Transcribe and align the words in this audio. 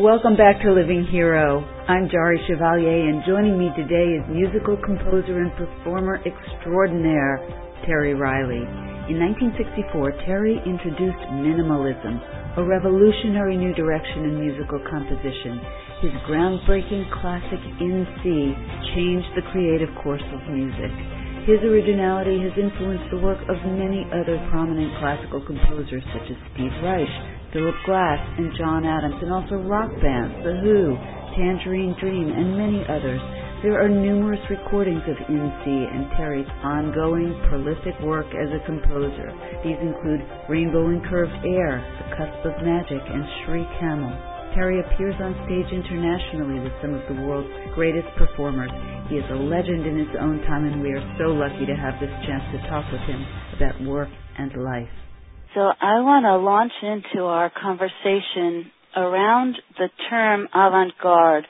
Welcome 0.00 0.32
back 0.32 0.56
to 0.64 0.72
Living 0.72 1.04
Hero. 1.12 1.60
I'm 1.84 2.08
Jari 2.08 2.40
Chevalier, 2.48 3.12
and 3.12 3.20
joining 3.28 3.60
me 3.60 3.68
today 3.76 4.16
is 4.16 4.24
musical 4.32 4.80
composer 4.80 5.44
and 5.44 5.52
performer 5.60 6.16
extraordinaire 6.24 7.36
Terry 7.84 8.16
Riley. 8.16 8.64
In 9.12 9.20
1964, 9.20 10.24
Terry 10.24 10.56
introduced 10.64 11.20
minimalism, 11.36 12.16
a 12.56 12.64
revolutionary 12.64 13.60
new 13.60 13.76
direction 13.76 14.24
in 14.24 14.40
musical 14.40 14.80
composition. 14.88 15.60
His 16.00 16.16
groundbreaking 16.24 17.04
classic 17.20 17.60
In 17.84 18.08
C 18.24 18.56
changed 18.96 19.28
the 19.36 19.44
creative 19.52 19.92
course 20.00 20.24
of 20.32 20.40
music. 20.48 20.96
His 21.44 21.60
originality 21.60 22.40
has 22.40 22.56
influenced 22.56 23.04
the 23.12 23.20
work 23.20 23.44
of 23.52 23.60
many 23.76 24.08
other 24.16 24.40
prominent 24.48 24.96
classical 24.96 25.44
composers 25.44 26.04
such 26.16 26.24
as 26.32 26.40
Steve 26.56 26.72
Reich, 26.80 27.39
Philip 27.52 27.74
Glass, 27.84 28.22
and 28.38 28.54
John 28.56 28.86
Adams, 28.86 29.18
and 29.22 29.32
also 29.34 29.58
rock 29.66 29.90
bands, 29.98 30.38
The 30.46 30.54
Who, 30.62 30.94
Tangerine 31.34 31.98
Dream, 31.98 32.30
and 32.30 32.54
many 32.54 32.86
others. 32.86 33.18
There 33.66 33.74
are 33.76 33.90
numerous 33.90 34.40
recordings 34.48 35.02
of 35.10 35.18
In-C 35.28 35.66
and 35.66 36.08
Terry's 36.14 36.48
ongoing 36.62 37.34
prolific 37.50 37.98
work 38.06 38.30
as 38.38 38.48
a 38.54 38.64
composer. 38.64 39.34
These 39.66 39.82
include 39.82 40.22
Rainbow 40.48 40.94
and 40.94 41.02
Curved 41.10 41.44
Air, 41.44 41.82
The 41.98 42.16
Cusp 42.16 42.40
of 42.46 42.54
Magic, 42.62 43.02
and 43.02 43.26
Shri 43.42 43.66
Camel. 43.82 44.14
Terry 44.54 44.78
appears 44.78 45.18
on 45.18 45.34
stage 45.44 45.74
internationally 45.74 46.62
with 46.62 46.72
some 46.80 46.94
of 46.94 47.02
the 47.10 47.20
world's 47.20 47.50
greatest 47.74 48.08
performers. 48.16 48.70
He 49.10 49.18
is 49.18 49.26
a 49.30 49.42
legend 49.42 49.86
in 49.90 49.98
his 49.98 50.14
own 50.22 50.38
time, 50.46 50.70
and 50.70 50.80
we 50.80 50.94
are 50.94 51.04
so 51.18 51.34
lucky 51.34 51.66
to 51.66 51.74
have 51.74 51.98
this 51.98 52.14
chance 52.30 52.46
to 52.54 52.58
talk 52.70 52.86
with 52.94 53.02
him 53.10 53.26
about 53.58 53.74
work 53.82 54.08
and 54.38 54.54
life. 54.54 55.09
So 55.52 55.62
I 55.62 55.98
want 55.98 56.24
to 56.26 56.36
launch 56.36 56.72
into 56.80 57.24
our 57.24 57.50
conversation 57.50 58.70
around 58.94 59.56
the 59.76 59.88
term 60.08 60.46
avant-garde 60.54 61.44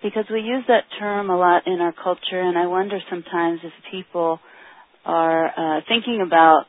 because 0.00 0.26
we 0.30 0.42
use 0.42 0.62
that 0.68 0.84
term 1.00 1.28
a 1.28 1.36
lot 1.36 1.66
in 1.66 1.80
our 1.80 1.92
culture 1.92 2.40
and 2.40 2.56
I 2.56 2.68
wonder 2.68 3.00
sometimes 3.10 3.58
if 3.64 3.72
people 3.90 4.38
are 5.04 5.46
uh, 5.46 5.80
thinking 5.88 6.22
about 6.24 6.66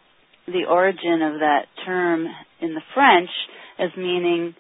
the 0.48 0.66
origin 0.68 1.22
of 1.22 1.42
that 1.42 1.66
term 1.86 2.26
in 2.60 2.74
the 2.74 2.82
French 2.96 3.30
as 3.78 3.90
meaning 3.96 4.56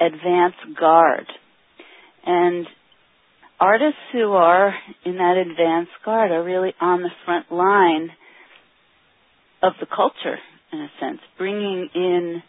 advance 0.00 0.54
guard. 0.78 1.26
And 2.24 2.66
artists 3.60 4.00
who 4.14 4.32
are 4.32 4.74
in 5.04 5.16
that 5.16 5.36
advance 5.36 5.90
guard 6.06 6.30
are 6.30 6.42
really 6.42 6.72
on 6.80 7.02
the 7.02 7.10
front 7.26 7.52
line 7.52 8.08
of 9.62 9.74
the 9.78 9.86
culture 9.86 10.38
in 10.72 10.80
a 10.80 10.88
sense, 11.00 11.20
bringing 11.38 11.88
in 11.94 12.42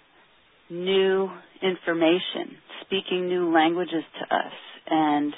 new 0.70 1.30
information, 1.62 2.58
speaking 2.86 3.28
new 3.28 3.52
languages 3.54 4.04
to 4.20 4.36
us, 4.36 4.54
and 4.90 5.34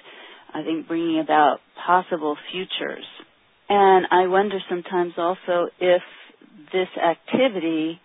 I 0.53 0.63
think 0.63 0.87
bringing 0.87 1.19
about 1.19 1.59
possible 1.85 2.37
futures. 2.51 3.05
And 3.69 4.05
I 4.11 4.27
wonder 4.27 4.59
sometimes 4.69 5.13
also 5.17 5.67
if 5.79 6.01
this 6.71 6.87
activity 7.01 7.99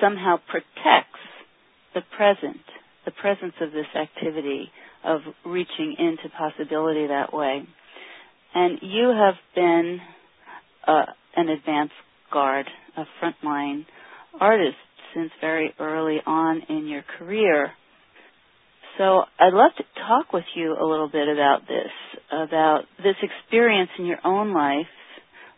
somehow 0.00 0.36
protects 0.48 1.20
the 1.94 2.00
present, 2.16 2.60
the 3.04 3.10
presence 3.10 3.54
of 3.60 3.72
this 3.72 3.86
activity 3.94 4.70
of 5.04 5.20
reaching 5.44 5.96
into 5.98 6.28
possibility 6.36 7.06
that 7.08 7.32
way. 7.32 7.62
And 8.54 8.78
you 8.82 9.08
have 9.16 9.34
been 9.54 9.98
uh, 10.86 11.06
an 11.36 11.48
advanced 11.48 11.94
guard, 12.32 12.66
a 12.96 13.04
frontline 13.20 13.86
artist 14.40 14.76
since 15.14 15.30
very 15.40 15.74
early 15.78 16.18
on 16.24 16.62
in 16.68 16.86
your 16.86 17.02
career. 17.18 17.72
So 18.98 19.22
I'd 19.38 19.52
love 19.52 19.72
to 19.78 19.84
talk 20.06 20.32
with 20.32 20.44
you 20.54 20.72
a 20.72 20.86
little 20.86 21.08
bit 21.08 21.28
about 21.28 21.60
this, 21.66 21.90
about 22.30 22.82
this 22.98 23.16
experience 23.22 23.90
in 23.98 24.06
your 24.06 24.18
own 24.24 24.52
life, 24.52 24.86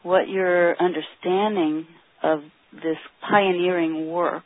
what 0.03 0.29
your 0.29 0.77
understanding 0.81 1.87
of 2.23 2.41
this 2.73 2.97
pioneering 3.29 4.11
work 4.11 4.45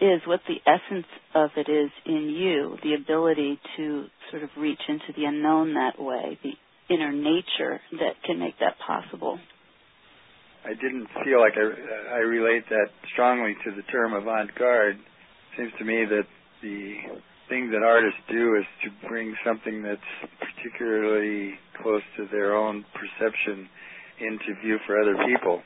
is, 0.00 0.20
what 0.26 0.40
the 0.48 0.56
essence 0.66 1.06
of 1.34 1.50
it 1.56 1.70
is 1.70 1.90
in 2.06 2.30
you, 2.30 2.76
the 2.82 2.94
ability 2.94 3.60
to 3.76 4.06
sort 4.30 4.42
of 4.42 4.50
reach 4.56 4.80
into 4.88 5.12
the 5.16 5.24
unknown 5.24 5.74
that 5.74 6.00
way, 6.00 6.38
the 6.42 6.94
inner 6.94 7.12
nature 7.12 7.80
that 7.92 8.14
can 8.24 8.38
make 8.38 8.58
that 8.60 8.74
possible. 8.84 9.38
I 10.64 10.74
didn't 10.74 11.08
feel 11.24 11.40
like 11.40 11.54
I, 11.56 12.16
I 12.16 12.18
relate 12.18 12.68
that 12.68 12.88
strongly 13.12 13.54
to 13.64 13.70
the 13.74 13.82
term 13.90 14.12
avant-garde. 14.12 14.96
It 14.96 15.56
seems 15.56 15.72
to 15.78 15.84
me 15.84 16.04
that 16.04 16.26
the 16.62 16.96
thing 17.48 17.70
that 17.72 17.82
artists 17.82 18.20
do 18.30 18.56
is 18.56 18.64
to 18.84 19.08
bring 19.08 19.34
something 19.44 19.82
that's 19.82 20.10
particularly 20.38 21.54
close 21.82 22.02
to 22.16 22.26
their 22.30 22.56
own 22.56 22.84
perception 22.94 23.68
into 24.20 24.54
view 24.62 24.78
for 24.86 25.00
other 25.00 25.16
people. 25.26 25.62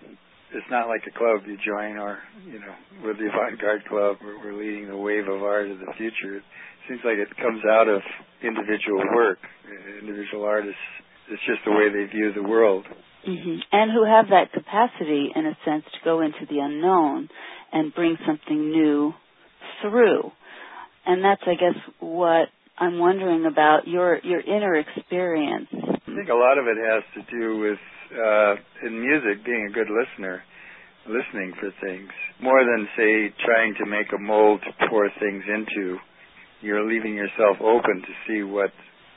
It's 0.55 0.71
not 0.71 0.87
like 0.87 1.03
a 1.11 1.19
club 1.19 1.43
you 1.47 1.59
join 1.59 1.99
or, 1.99 2.19
you 2.47 2.61
know, 2.61 2.75
we're 3.03 3.19
the 3.19 3.27
avant-garde 3.27 3.85
club, 3.89 4.17
we're, 4.23 4.39
we're 4.39 4.57
leading 4.57 4.87
the 4.87 4.97
wave 4.97 5.27
of 5.27 5.43
art 5.43 5.69
of 5.71 5.79
the 5.79 5.93
future. 5.99 6.39
It 6.39 6.47
seems 6.89 7.01
like 7.05 7.19
it 7.19 7.35
comes 7.37 7.61
out 7.67 7.89
of 7.89 8.01
individual 8.43 9.03
work, 9.13 9.39
individual 10.01 10.45
artists. 10.45 10.79
It's 11.29 11.43
just 11.47 11.61
the 11.67 11.73
way 11.73 11.91
they 11.91 12.07
view 12.07 12.33
the 12.33 12.47
world. 12.47 12.87
Mm-hmm. 13.27 13.57
And 13.73 13.91
who 13.91 14.05
have 14.05 14.27
that 14.29 14.53
capacity, 14.53 15.33
in 15.35 15.47
a 15.47 15.57
sense, 15.65 15.85
to 15.85 15.99
go 16.05 16.21
into 16.21 16.47
the 16.49 16.59
unknown 16.59 17.29
and 17.73 17.95
bring 17.95 18.17
something 18.27 18.71
new 18.71 19.13
through. 19.83 20.31
And 21.07 21.25
that's, 21.25 21.43
I 21.47 21.55
guess, 21.55 21.81
what 22.01 22.49
I'm 22.79 22.99
wondering 22.99 23.47
about 23.47 23.87
your 23.87 24.19
your 24.25 24.41
inner 24.41 24.75
experience. 24.75 25.69
I 25.73 26.15
think 26.15 26.29
a 26.29 26.35
lot 26.35 26.59
of 26.59 26.67
it 26.67 26.79
has 26.79 27.03
to 27.15 27.31
do 27.31 27.59
with 27.59 27.79
uh, 28.13 28.87
in 28.87 29.01
music 29.01 29.45
being 29.45 29.69
a 29.71 29.73
good 29.73 29.89
listener, 29.91 30.43
listening 31.07 31.53
for 31.61 31.71
things 31.81 32.11
more 32.41 32.61
than 32.65 32.89
say 32.97 33.33
trying 33.45 33.75
to 33.79 33.87
make 33.87 34.13
a 34.15 34.21
mold 34.21 34.61
to 34.63 34.89
pour 34.89 35.09
things 35.21 35.45
into. 35.47 35.99
You're 36.63 36.89
leaving 36.89 37.15
yourself 37.15 37.59
open 37.61 38.03
to 38.03 38.15
see 38.27 38.43
what 38.43 38.73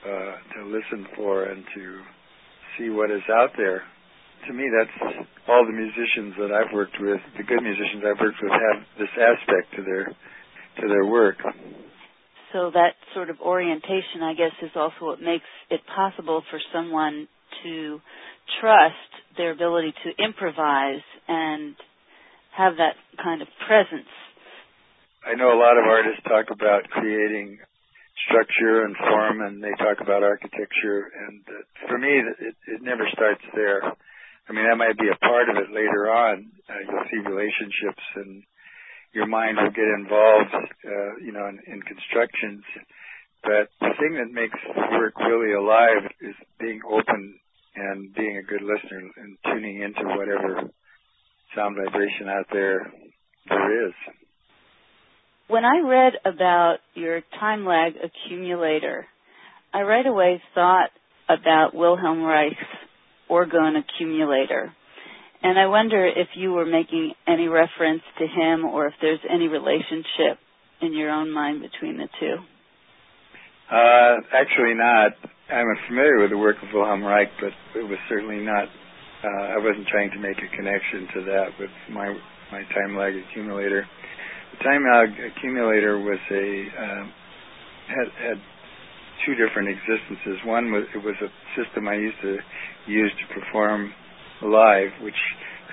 uh, 0.05 0.35
to 0.55 0.65
listen 0.65 1.07
for 1.15 1.43
and 1.43 1.63
to 1.75 1.99
see 2.77 2.89
what 2.89 3.09
is 3.09 3.23
out 3.29 3.51
there 3.57 3.83
to 4.47 4.53
me, 4.53 4.65
that's 4.71 5.27
all 5.47 5.65
the 5.65 5.75
musicians 5.75 6.35
that 6.39 6.51
I've 6.51 6.73
worked 6.73 6.97
with. 6.99 7.19
The 7.37 7.43
good 7.43 7.61
musicians 7.61 8.03
I've 8.03 8.19
worked 8.19 8.39
with 8.41 8.51
have 8.51 8.79
this 8.97 9.11
aspect 9.15 9.75
to 9.75 9.83
their 9.83 10.05
to 10.81 10.87
their 10.87 11.05
work. 11.05 11.37
So 12.53 12.71
that 12.71 12.95
sort 13.13 13.29
of 13.29 13.41
orientation, 13.41 14.23
I 14.23 14.33
guess, 14.33 14.55
is 14.61 14.71
also 14.75 15.11
what 15.11 15.19
makes 15.19 15.47
it 15.69 15.81
possible 15.93 16.43
for 16.49 16.59
someone 16.73 17.27
to 17.63 17.99
trust 18.61 19.11
their 19.37 19.51
ability 19.51 19.93
to 20.05 20.23
improvise 20.23 21.03
and 21.27 21.75
have 22.55 22.77
that 22.77 22.95
kind 23.21 23.41
of 23.41 23.47
presence. 23.67 24.09
I 25.25 25.35
know 25.35 25.51
a 25.51 25.59
lot 25.59 25.77
of 25.77 25.85
artists 25.85 26.23
talk 26.23 26.47
about 26.51 26.89
creating 26.89 27.59
structure 28.25 28.85
and 28.85 28.95
form, 28.95 29.41
and 29.41 29.63
they 29.63 29.75
talk 29.77 29.99
about 30.01 30.23
architecture. 30.23 31.11
And 31.27 31.43
uh, 31.47 31.87
for 31.87 31.97
me, 31.97 32.09
it, 32.39 32.55
it 32.67 32.81
never 32.81 33.03
starts 33.11 33.43
there. 33.53 33.81
I 34.49 34.53
mean, 34.53 34.65
that 34.69 34.79
might 34.79 34.97
be 34.97 35.11
a 35.11 35.19
part 35.19 35.49
of 35.49 35.57
it 35.57 35.75
later 35.75 36.07
on. 36.07 36.51
Uh, 36.69 36.79
you'll 36.87 37.09
see 37.11 37.29
relationships 37.29 38.03
and 38.15 38.43
your 39.13 39.27
mind 39.27 39.57
will 39.59 39.71
get 39.71 39.87
involved, 39.87 40.53
uh, 40.85 41.11
you 41.23 41.31
know, 41.31 41.47
in, 41.47 41.59
in 41.67 41.81
constructions. 41.81 42.63
But 43.43 43.69
the 43.79 43.93
thing 43.99 44.15
that 44.15 44.31
makes 44.31 44.57
work 44.91 45.19
really 45.19 45.53
alive 45.53 46.11
is 46.21 46.35
being 46.59 46.81
open 46.87 47.39
and 47.75 48.13
being 48.15 48.37
a 48.37 48.43
good 48.43 48.61
listener 48.61 49.11
and 49.17 49.37
tuning 49.45 49.81
into 49.81 50.03
whatever 50.15 50.69
sound 51.55 51.75
vibration 51.75 52.27
out 52.27 52.47
there 52.51 52.91
there 53.49 53.87
is. 53.87 53.93
When 55.47 55.63
I 55.63 55.79
read 55.87 56.13
about 56.25 56.77
your 56.93 57.21
time 57.39 57.65
lag 57.65 57.93
accumulator, 57.95 59.05
I 59.73 59.81
right 59.81 60.05
away 60.05 60.41
thought 60.53 60.89
about 61.29 61.73
Wilhelm 61.73 62.23
Reich's 62.23 62.57
orgone 63.29 63.77
accumulator. 63.77 64.73
And 65.43 65.59
I 65.59 65.67
wonder 65.67 66.05
if 66.05 66.29
you 66.35 66.51
were 66.51 66.65
making 66.65 67.13
any 67.27 67.47
reference 67.47 68.01
to 68.17 68.25
him 68.25 68.65
or 68.65 68.87
if 68.87 68.93
there's 69.01 69.19
any 69.29 69.47
relationship 69.47 70.39
in 70.81 70.93
your 70.93 71.11
own 71.11 71.31
mind 71.31 71.61
between 71.61 71.97
the 71.97 72.07
two. 72.19 72.37
Uh, 73.69 74.17
actually 74.33 74.73
not. 74.73 75.13
I'm 75.49 75.67
familiar 75.87 76.19
with 76.21 76.31
the 76.31 76.37
work 76.37 76.57
of 76.63 76.69
Wilhelm 76.73 77.03
Reich, 77.03 77.29
but 77.39 77.51
it 77.79 77.83
was 77.83 77.99
certainly 78.09 78.39
not, 78.39 78.67
uh, 79.23 79.55
I 79.55 79.57
wasn't 79.57 79.87
trying 79.87 80.11
to 80.11 80.19
make 80.19 80.37
a 80.37 80.55
connection 80.55 81.07
to 81.15 81.21
that 81.31 81.47
with 81.59 81.69
my, 81.91 82.13
my 82.51 82.63
time 82.73 82.97
lag 82.97 83.13
accumulator. 83.15 83.85
The 84.57 84.63
time 84.63 84.83
lag 84.83 85.09
accumulator 85.19 85.99
was 85.99 86.19
a, 86.31 86.67
uh, 86.79 87.03
had, 87.87 88.07
had 88.19 88.37
two 89.25 89.35
different 89.35 89.69
existences. 89.69 90.43
One 90.45 90.71
was 90.71 90.83
it 90.93 91.03
was 91.03 91.15
a 91.21 91.29
system 91.55 91.87
I 91.87 91.95
used 91.95 92.21
to 92.21 92.37
use 92.87 93.11
to 93.11 93.25
perform 93.33 93.93
live, 94.41 94.91
which 95.01 95.17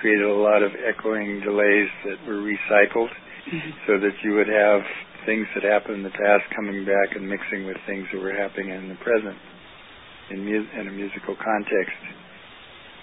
created 0.01 0.25
a 0.25 0.33
lot 0.33 0.63
of 0.63 0.71
echoing 0.75 1.41
delays 1.41 1.89
that 2.05 2.17
were 2.27 2.41
recycled, 2.41 3.09
mm-hmm. 3.09 3.71
so 3.87 3.99
that 3.99 4.15
you 4.23 4.33
would 4.35 4.49
have 4.49 4.81
things 5.25 5.47
that 5.55 5.63
happened 5.63 5.97
in 5.97 6.03
the 6.03 6.13
past 6.13 6.45
coming 6.55 6.85
back 6.85 7.15
and 7.15 7.27
mixing 7.27 7.65
with 7.65 7.77
things 7.87 8.05
that 8.13 8.21
were 8.21 8.33
happening 8.33 8.69
in 8.69 8.89
the 8.89 8.99
present 9.01 9.37
in, 10.29 10.45
mu- 10.45 10.69
in 10.79 10.87
a 10.87 10.91
musical 10.91 11.35
context. 11.35 12.01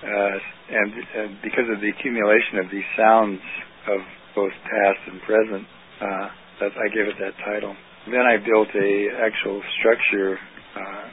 Uh, 0.03 0.39
and, 0.71 0.89
and 0.95 1.31
because 1.43 1.67
of 1.71 1.79
the 1.81 1.91
accumulation 1.91 2.59
of 2.59 2.67
these 2.71 2.87
sounds 2.99 3.39
of 3.87 4.01
both 4.35 4.55
past 4.67 5.01
and 5.11 5.23
present, 5.23 5.67
uh, 6.01 6.27
that 6.59 6.73
I 6.75 6.87
gave 6.95 7.07
it 7.07 7.19
that 7.19 7.35
title. 7.45 7.75
Then 8.07 8.27
I 8.27 8.37
built 8.37 8.69
a 8.75 8.93
actual 9.23 9.63
structure, 9.79 10.39
uh, 10.77 11.05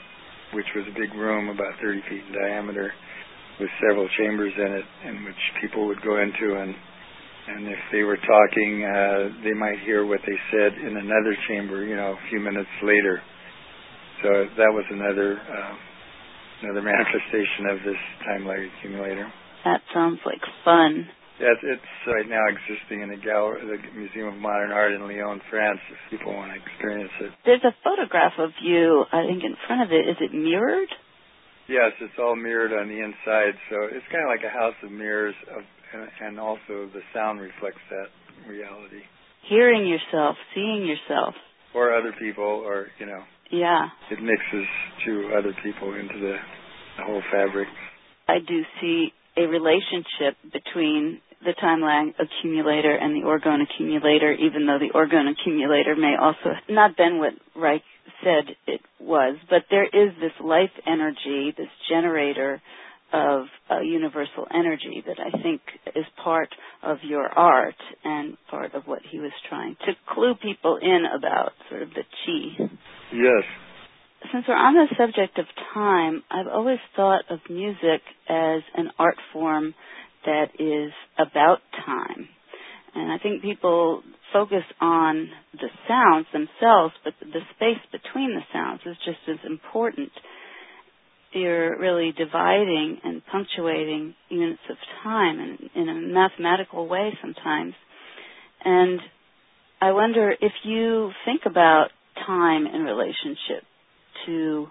which 0.53 0.65
was 0.75 0.86
a 0.89 1.00
big 1.00 1.13
room 1.13 1.50
about 1.50 1.77
30 1.81 2.01
feet 2.09 2.24
in 2.25 2.33
diameter, 2.33 2.91
with 3.59 3.69
several 3.88 4.07
chambers 4.18 4.53
in 4.57 4.71
it, 4.74 4.86
in 5.07 5.24
which 5.24 5.41
people 5.62 5.86
would 5.88 6.01
go 6.01 6.21
into 6.21 6.57
and 6.57 6.74
and 7.50 7.65
if 7.65 7.80
they 7.91 8.03
were 8.03 8.18
talking, 8.18 8.86
uh, 8.86 9.41
they 9.44 9.57
might 9.57 9.80
hear 9.83 10.06
what 10.06 10.19
they 10.21 10.38
said 10.51 10.74
in 10.86 10.97
another 10.97 11.33
chamber, 11.47 11.83
you 11.83 11.95
know, 11.95 12.13
a 12.13 12.30
few 12.30 12.39
minutes 12.39 12.69
later. 12.83 13.19
So 14.21 14.30
that 14.57 14.69
was 14.69 14.86
another 14.91 15.39
uh, 15.39 15.75
another 16.62 16.81
manifestation 16.94 17.65
of 17.71 17.77
this 17.86 17.97
time 18.25 18.45
lag 18.45 18.59
accumulator. 18.77 19.31
That 19.65 19.81
sounds 19.94 20.19
like 20.25 20.41
fun. 20.63 21.07
Yes, 21.39 21.56
it's 21.63 21.91
right 22.03 22.27
now 22.27 22.44
existing 22.51 23.00
in 23.00 23.09
the 23.09 23.15
gallery, 23.15 23.63
the 23.63 23.80
Museum 23.95 24.27
of 24.27 24.36
Modern 24.36 24.71
Art 24.71 24.91
in 24.91 25.00
Lyon, 25.07 25.39
France. 25.50 25.80
If 25.88 26.19
people 26.19 26.36
want 26.36 26.51
to 26.51 26.59
experience 26.59 27.15
it, 27.21 27.31
there's 27.45 27.63
a 27.63 27.71
photograph 27.80 28.36
of 28.38 28.51
you. 28.62 29.06
I 29.07 29.24
think 29.24 29.44
in 29.47 29.56
front 29.65 29.88
of 29.88 29.95
it. 29.95 30.03
Is 30.03 30.19
it 30.19 30.36
mirrored? 30.36 30.91
Yes, 31.69 31.95
it's 32.01 32.18
all 32.19 32.36
mirrored 32.36 32.74
on 32.74 32.89
the 32.89 33.00
inside, 33.00 33.56
so 33.71 33.88
it's 33.88 34.03
kind 34.12 34.25
of 34.25 34.30
like 34.36 34.44
a 34.44 34.51
house 34.51 34.75
of 34.83 34.91
mirrors 34.91 35.36
of 35.56 35.63
and, 36.21 36.39
also 36.39 36.89
the 36.94 37.01
sound 37.13 37.39
reflects 37.39 37.81
that 37.89 38.09
reality. 38.47 39.01
Hearing 39.47 39.88
yourself, 39.88 40.36
seeing 40.53 40.86
yourself, 40.86 41.33
or 41.74 41.95
other 41.95 42.13
people, 42.19 42.44
or 42.44 42.88
you 43.00 43.06
know, 43.06 43.24
yeah, 43.51 43.88
it 44.12 44.19
mixes 44.21 44.68
to 45.06 45.31
other 45.38 45.53
people 45.63 45.94
into 45.94 46.19
the, 46.19 46.36
the 46.97 47.03
whole 47.06 47.24
fabric. 47.31 47.68
I 48.27 48.39
do 48.45 48.62
see 48.81 49.09
a 49.38 49.47
relationship 49.47 50.38
between 50.51 51.21
the 51.44 51.53
time 51.59 51.81
lag 51.81 52.13
accumulator 52.19 52.95
and 52.95 53.15
the 53.15 53.25
orgone 53.25 53.63
accumulator, 53.63 54.33
even 54.33 54.65
though 54.65 54.80
the 54.80 54.91
orgone 54.94 55.31
accumulator 55.31 55.95
may 55.95 56.15
also 56.19 56.57
not 56.68 56.97
been 56.97 57.19
what 57.19 57.33
Reich 57.56 57.83
said 58.24 58.56
it 58.68 58.81
was, 59.00 59.38
but 59.50 59.63
there 59.69 59.86
is 59.86 60.13
this 60.19 60.33
life 60.44 60.71
energy, 60.86 61.53
this 61.57 61.69
generator 61.89 62.62
of 63.12 63.45
uh, 63.71 63.80
universal 63.80 64.45
energy 64.53 65.03
that 65.07 65.18
I 65.19 65.41
think 65.41 65.62
is 65.95 66.06
part 66.24 66.50
of 66.83 66.97
your 67.03 67.27
art 67.27 67.75
and 68.03 68.38
part 68.51 68.75
of 68.75 68.83
what 68.86 69.01
he 69.09 69.19
was 69.19 69.31
trying 69.50 69.75
to 69.86 69.94
clue 70.13 70.36
people 70.36 70.77
in 70.81 71.06
about, 71.18 71.53
sort 71.69 71.81
of 71.81 71.89
the 71.89 72.03
chi. 72.03 72.69
Yes. 73.12 73.44
Since 74.31 74.45
we're 74.47 74.56
on 74.56 74.75
the 74.75 74.95
subject 74.97 75.39
of 75.39 75.45
time, 75.74 76.24
I've 76.30 76.51
always 76.51 76.77
thought 76.95 77.24
of 77.30 77.39
music 77.50 78.01
as 78.27 78.62
an 78.75 78.91
art 79.00 79.18
form 79.33 79.74
that 80.25 80.50
is 80.60 80.92
about 81.18 81.60
time. 81.86 82.27
And 82.95 83.12
I 83.12 83.18
think 83.18 83.42
people 83.42 84.01
focus 84.33 84.63
on 84.81 85.30
the 85.54 85.69
sounds 85.88 86.27
themselves, 86.33 86.94
but 87.04 87.13
the 87.21 87.42
space 87.56 87.81
between 87.92 88.36
the 88.36 88.42
sounds 88.51 88.81
is 88.86 88.98
just 89.06 89.19
as 89.27 89.38
important 89.45 90.12
you're 91.31 91.77
really 91.77 92.12
dividing 92.18 92.98
and 93.04 93.21
punctuating 93.31 94.16
units 94.30 94.62
of 94.69 94.77
time 95.04 95.39
in, 95.39 95.81
in 95.81 95.89
a 95.89 95.94
mathematical 95.94 96.88
way 96.88 97.12
sometimes. 97.22 97.74
And 98.63 99.00
I 99.81 99.92
wonder 99.92 100.31
if 100.31 100.51
you 100.63 101.12
think 101.25 101.42
about 101.45 101.89
time 102.25 102.65
in 102.65 102.81
relationship 102.81 103.63
to 104.25 104.68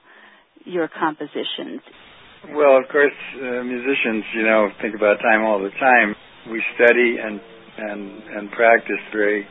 your 0.65 0.89
compositions. 0.89 1.81
Well, 2.47 2.79
of 2.79 2.87
course, 2.89 3.19
uh, 3.35 3.63
musicians, 3.67 4.25
you 4.35 4.43
know, 4.45 4.69
think 4.81 4.95
about 4.95 5.19
time 5.19 5.43
all 5.43 5.59
the 5.59 5.75
time. 5.81 6.15
We 6.51 6.63
study 6.77 7.17
and 7.19 7.41
and 7.79 8.01
and 8.37 8.51
practice 8.53 9.03
very 9.13 9.47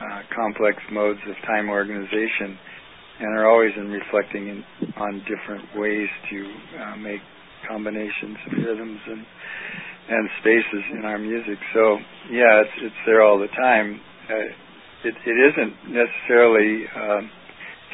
uh, 0.00 0.22
complex 0.34 0.78
modes 0.92 1.20
of 1.28 1.36
time 1.46 1.68
organization 1.70 2.58
and 3.20 3.38
are 3.38 3.48
always 3.48 3.72
in 3.76 3.88
reflecting 3.90 4.48
in, 4.48 4.64
on 4.96 5.22
different 5.30 5.64
ways 5.78 6.08
to 6.30 6.38
uh, 6.82 6.96
make 6.96 7.20
combinations 7.68 8.36
of 8.46 8.52
rhythms 8.58 9.00
and 9.06 9.24
and 10.10 10.28
spaces 10.40 10.84
in 10.98 11.04
our 11.04 11.18
music. 11.18 11.58
So 11.72 11.98
yeah, 12.30 12.62
it's 12.62 12.76
it's 12.90 13.02
there 13.06 13.22
all 13.22 13.38
the 13.38 13.52
time. 13.54 14.00
Uh, 14.28 15.08
it 15.08 15.14
it 15.26 15.38
isn't 15.52 15.74
necessarily 15.94 16.84
um, 16.96 17.30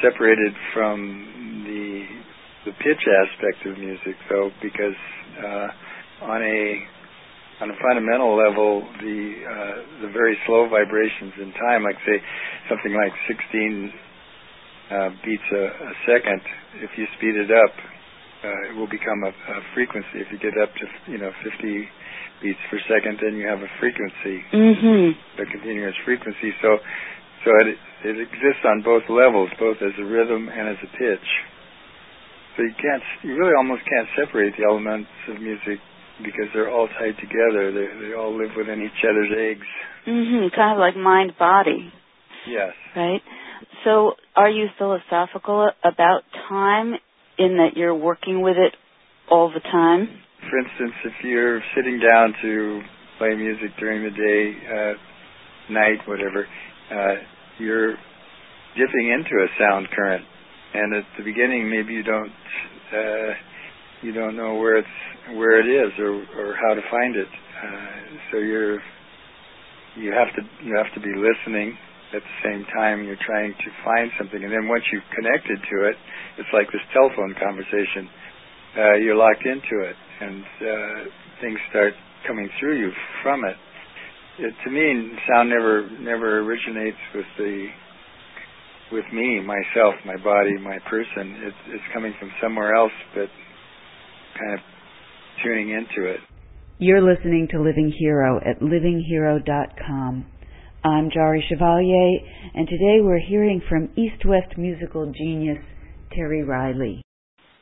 separated 0.01 0.53
from 0.73 1.63
the 1.67 1.90
the 2.65 2.71
pitch 2.77 3.03
aspect 3.25 3.65
of 3.65 3.77
music, 3.77 4.15
though, 4.29 4.51
because 4.61 4.97
uh, 5.39 5.67
on 6.25 6.41
a 6.41 6.61
on 7.61 7.69
a 7.69 7.77
fundamental 7.77 8.33
level, 8.33 8.81
the 9.01 9.19
uh, 9.45 9.75
the 10.05 10.09
very 10.13 10.37
slow 10.45 10.65
vibrations 10.69 11.33
in 11.37 11.53
time, 11.53 11.83
like 11.83 11.97
say 12.05 12.17
something 12.69 12.93
like 12.93 13.13
16 13.29 13.93
uh, 14.89 15.09
beats 15.23 15.47
a, 15.53 15.63
a 15.69 15.93
second, 16.09 16.41
if 16.81 16.89
you 16.97 17.05
speed 17.17 17.37
it 17.37 17.53
up, 17.53 17.73
uh, 18.43 18.69
it 18.69 18.73
will 18.75 18.89
become 18.89 19.21
a, 19.23 19.33
a 19.33 19.57
frequency. 19.73 20.25
If 20.25 20.33
you 20.33 20.39
get 20.41 20.57
up 20.57 20.73
to 20.73 20.85
you 21.11 21.17
know 21.21 21.31
50 21.45 21.85
beats 22.41 22.59
per 22.69 22.81
second, 22.89 23.21
then 23.21 23.37
you 23.37 23.45
have 23.45 23.61
a 23.61 23.71
frequency, 23.79 24.41
mm-hmm. 24.49 25.41
a 25.41 25.45
continuous 25.45 25.95
frequency. 26.03 26.51
So, 26.61 26.81
so 27.45 27.49
it 27.61 27.77
it 28.03 28.17
exists 28.17 28.65
on 28.65 28.81
both 28.81 29.05
levels, 29.09 29.53
both 29.61 29.77
as 29.85 29.93
a 30.01 30.05
rhythm 30.05 30.49
and 30.49 30.65
as 30.69 30.81
a 30.81 30.89
pitch. 30.97 31.29
So 32.55 32.63
you 32.63 32.75
can't, 32.75 33.03
you 33.23 33.37
really 33.37 33.55
almost 33.55 33.83
can't 33.87 34.07
separate 34.19 34.53
the 34.57 34.65
elements 34.67 35.09
of 35.29 35.39
music 35.39 35.79
because 36.23 36.51
they're 36.53 36.69
all 36.69 36.87
tied 36.87 37.17
together. 37.19 37.71
They 37.71 38.07
they 38.07 38.13
all 38.13 38.35
live 38.37 38.51
within 38.57 38.81
each 38.81 39.01
other's 39.07 39.31
eggs. 39.31 39.67
Mm-hmm. 40.07 40.55
Kind 40.55 40.73
of 40.73 40.79
like 40.79 40.95
mind 40.95 41.33
body. 41.37 41.91
Yes. 42.47 42.73
Right. 42.95 43.21
So, 43.85 44.13
are 44.35 44.49
you 44.49 44.67
philosophical 44.77 45.69
about 45.83 46.21
time 46.49 46.93
in 47.37 47.57
that 47.57 47.77
you're 47.77 47.95
working 47.95 48.41
with 48.41 48.57
it 48.57 48.75
all 49.29 49.49
the 49.49 49.59
time? 49.59 50.07
For 50.49 50.57
instance, 50.57 50.93
if 51.05 51.13
you're 51.23 51.61
sitting 51.75 51.99
down 51.99 52.33
to 52.41 52.81
play 53.17 53.35
music 53.35 53.69
during 53.79 54.03
the 54.03 54.09
day, 54.09 54.53
uh, 54.67 55.73
night, 55.73 56.07
whatever, 56.07 56.45
uh, 56.91 57.15
you're 57.59 57.93
dipping 58.75 59.13
into 59.13 59.35
a 59.43 59.47
sound 59.59 59.87
current, 59.95 60.25
and 60.73 60.95
at 60.95 61.05
the 61.17 61.23
beginning, 61.23 61.69
maybe 61.69 61.93
you 61.93 62.03
don't 62.03 62.31
uh, 62.93 63.31
you 64.01 64.11
don't 64.13 64.35
know 64.35 64.55
where 64.55 64.77
it's 64.77 64.97
where 65.35 65.59
it 65.59 65.67
is 65.67 65.91
or 65.99 66.23
or 66.39 66.55
how 66.55 66.73
to 66.73 66.81
find 66.89 67.15
it. 67.15 67.27
Uh, 67.27 68.01
so 68.31 68.37
you're 68.37 68.79
you 69.97 70.11
have 70.11 70.31
to 70.35 70.41
you 70.65 70.75
have 70.75 70.91
to 70.93 71.01
be 71.01 71.11
listening 71.15 71.77
at 72.13 72.21
the 72.21 72.37
same 72.43 72.65
time 72.75 73.03
you're 73.03 73.19
trying 73.25 73.53
to 73.53 73.69
find 73.83 74.11
something. 74.17 74.43
And 74.43 74.51
then 74.51 74.67
once 74.67 74.83
you've 74.91 75.07
connected 75.15 75.59
to 75.59 75.75
it, 75.87 75.95
it's 76.37 76.51
like 76.53 76.67
this 76.71 76.83
telephone 76.91 77.35
conversation. 77.39 78.07
Uh, 78.75 78.95
you're 79.03 79.15
locked 79.19 79.43
into 79.43 79.83
it, 79.83 79.95
and 80.21 80.43
uh, 80.43 80.99
things 81.41 81.59
start 81.69 81.93
coming 82.27 82.49
through 82.59 82.79
you 82.79 82.91
from 83.23 83.43
it. 83.43 83.55
it. 84.39 84.53
To 84.63 84.69
me, 84.71 85.11
sound 85.27 85.49
never 85.49 85.89
never 85.99 86.39
originates 86.39 86.99
with 87.15 87.27
the 87.37 87.67
with 88.91 89.05
me, 89.13 89.39
myself, 89.39 89.95
my 90.05 90.17
body, 90.17 90.57
my 90.57 90.77
person. 90.89 91.35
It, 91.43 91.53
it's 91.69 91.83
coming 91.93 92.13
from 92.19 92.31
somewhere 92.41 92.75
else, 92.75 92.91
but 93.15 93.27
kind 94.37 94.53
of 94.53 94.59
tuning 95.43 95.69
into 95.69 96.09
it. 96.09 96.19
You're 96.77 97.01
listening 97.01 97.47
to 97.51 97.61
Living 97.61 97.93
Hero 97.97 98.37
at 98.37 98.59
livinghero.com. 98.59 100.25
I'm 100.83 101.09
Jari 101.11 101.41
Chevalier, 101.47 102.19
and 102.55 102.67
today 102.67 103.01
we're 103.01 103.19
hearing 103.19 103.61
from 103.69 103.89
East 103.95 104.25
West 104.25 104.57
musical 104.57 105.11
genius 105.15 105.59
Terry 106.15 106.43
Riley. 106.43 107.03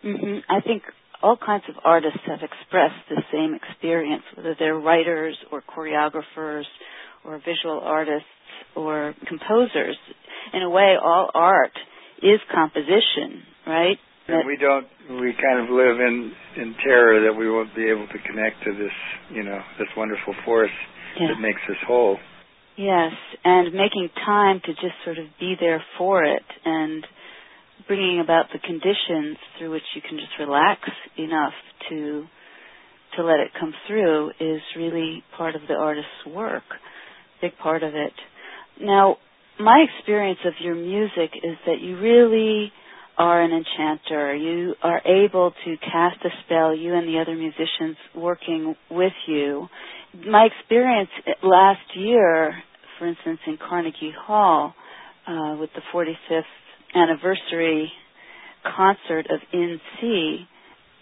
Mm-hmm. 0.05 0.39
I 0.50 0.62
think 0.62 0.83
all 1.21 1.38
kinds 1.38 1.65
of 1.67 1.75
artists 1.83 2.19
have 2.27 2.39
expressed 2.41 3.09
the 3.09 3.21
same 3.33 3.53
experience, 3.53 4.24
whether 4.36 4.55
they're 4.57 4.79
writers 4.79 5.38
or 5.51 5.62
choreographers 5.62 6.63
or 7.25 7.39
visual 7.39 7.81
artists 7.83 8.25
or 8.75 9.13
composers. 9.27 9.97
In 10.53 10.61
a 10.61 10.69
way, 10.69 10.95
all 11.01 11.29
art 11.33 11.71
is 12.21 12.39
composition, 12.53 13.43
right? 13.67 13.97
And 14.27 14.45
we 14.45 14.57
don't. 14.57 14.85
We 15.09 15.33
kind 15.33 15.65
of 15.65 15.69
live 15.73 15.99
in 15.99 16.31
in 16.57 16.75
terror 16.83 17.25
that 17.25 17.37
we 17.37 17.49
won't 17.49 17.75
be 17.75 17.89
able 17.89 18.07
to 18.07 18.19
connect 18.27 18.63
to 18.65 18.73
this, 18.73 18.93
you 19.31 19.43
know, 19.43 19.59
this 19.79 19.87
wonderful 19.97 20.35
force 20.45 20.69
yeah. 21.19 21.27
that 21.33 21.41
makes 21.41 21.61
us 21.69 21.77
whole. 21.87 22.17
Yes, 22.77 23.11
and 23.43 23.73
making 23.73 24.09
time 24.25 24.61
to 24.63 24.71
just 24.73 24.95
sort 25.03 25.17
of 25.17 25.25
be 25.39 25.55
there 25.59 25.83
for 25.97 26.23
it 26.23 26.45
and 26.63 27.05
bringing 27.87 28.21
about 28.21 28.45
the 28.53 28.59
conditions 28.59 29.37
through 29.57 29.71
which 29.71 29.83
you 29.95 30.01
can 30.01 30.17
just 30.17 30.31
relax 30.39 30.81
enough 31.17 31.53
to 31.89 32.25
to 33.17 33.23
let 33.23 33.39
it 33.39 33.51
come 33.59 33.73
through 33.87 34.29
is 34.39 34.61
really 34.77 35.23
part 35.35 35.55
of 35.55 35.61
the 35.67 35.73
artist's 35.73 36.25
work, 36.27 36.63
big 37.41 37.57
part 37.57 37.83
of 37.83 37.95
it. 37.95 38.13
Now, 38.79 39.17
my 39.59 39.86
experience 39.89 40.39
of 40.45 40.53
your 40.62 40.75
music 40.75 41.31
is 41.43 41.57
that 41.65 41.81
you 41.81 42.00
really 42.00 42.71
are 43.17 43.41
an 43.41 43.51
enchanter. 43.51 44.33
You 44.36 44.75
are 44.81 45.01
able 45.05 45.51
to 45.65 45.75
cast 45.77 46.24
a 46.24 46.29
spell, 46.45 46.74
you 46.74 46.95
and 46.95 47.07
the 47.07 47.19
other 47.19 47.36
musicians 47.36 47.98
working 48.15 48.75
with 48.89 49.12
you. 49.27 49.67
My 50.25 50.48
experience 50.48 51.09
last 51.43 51.95
year, 51.95 52.53
for 52.98 53.07
instance, 53.07 53.39
in 53.45 53.57
Carnegie 53.57 54.13
Hall, 54.17 54.74
uh, 55.27 55.57
with 55.59 55.69
the 55.75 55.81
45th 55.93 56.43
anniversary 56.95 57.91
concert 58.63 59.27
of 59.29 59.39
In 59.51 59.79
C, 60.00 60.48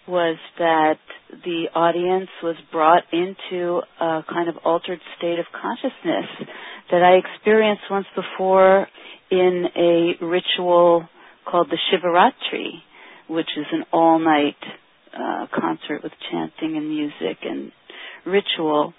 was 0.08 0.38
that 0.58 0.98
the 1.44 1.66
audience 1.74 2.30
was 2.42 2.56
brought 2.72 3.04
into 3.12 3.80
a 4.00 4.24
kind 4.28 4.48
of 4.48 4.56
altered 4.64 5.00
state 5.18 5.38
of 5.38 5.44
consciousness 5.52 6.48
that 6.90 7.02
I 7.02 7.18
experienced 7.18 7.82
once 7.90 8.06
before 8.14 8.86
in 9.30 9.66
a 9.76 10.24
ritual 10.24 11.08
called 11.44 11.68
the 11.70 11.78
Shivaratri, 11.90 12.82
which 13.28 13.48
is 13.56 13.66
an 13.72 13.84
all 13.92 14.18
night 14.18 14.56
uh, 15.12 15.46
concert 15.54 16.02
with 16.02 16.12
chanting 16.30 16.76
and 16.76 16.88
music 16.88 17.38
and 17.42 17.72
ritual. 18.26 18.94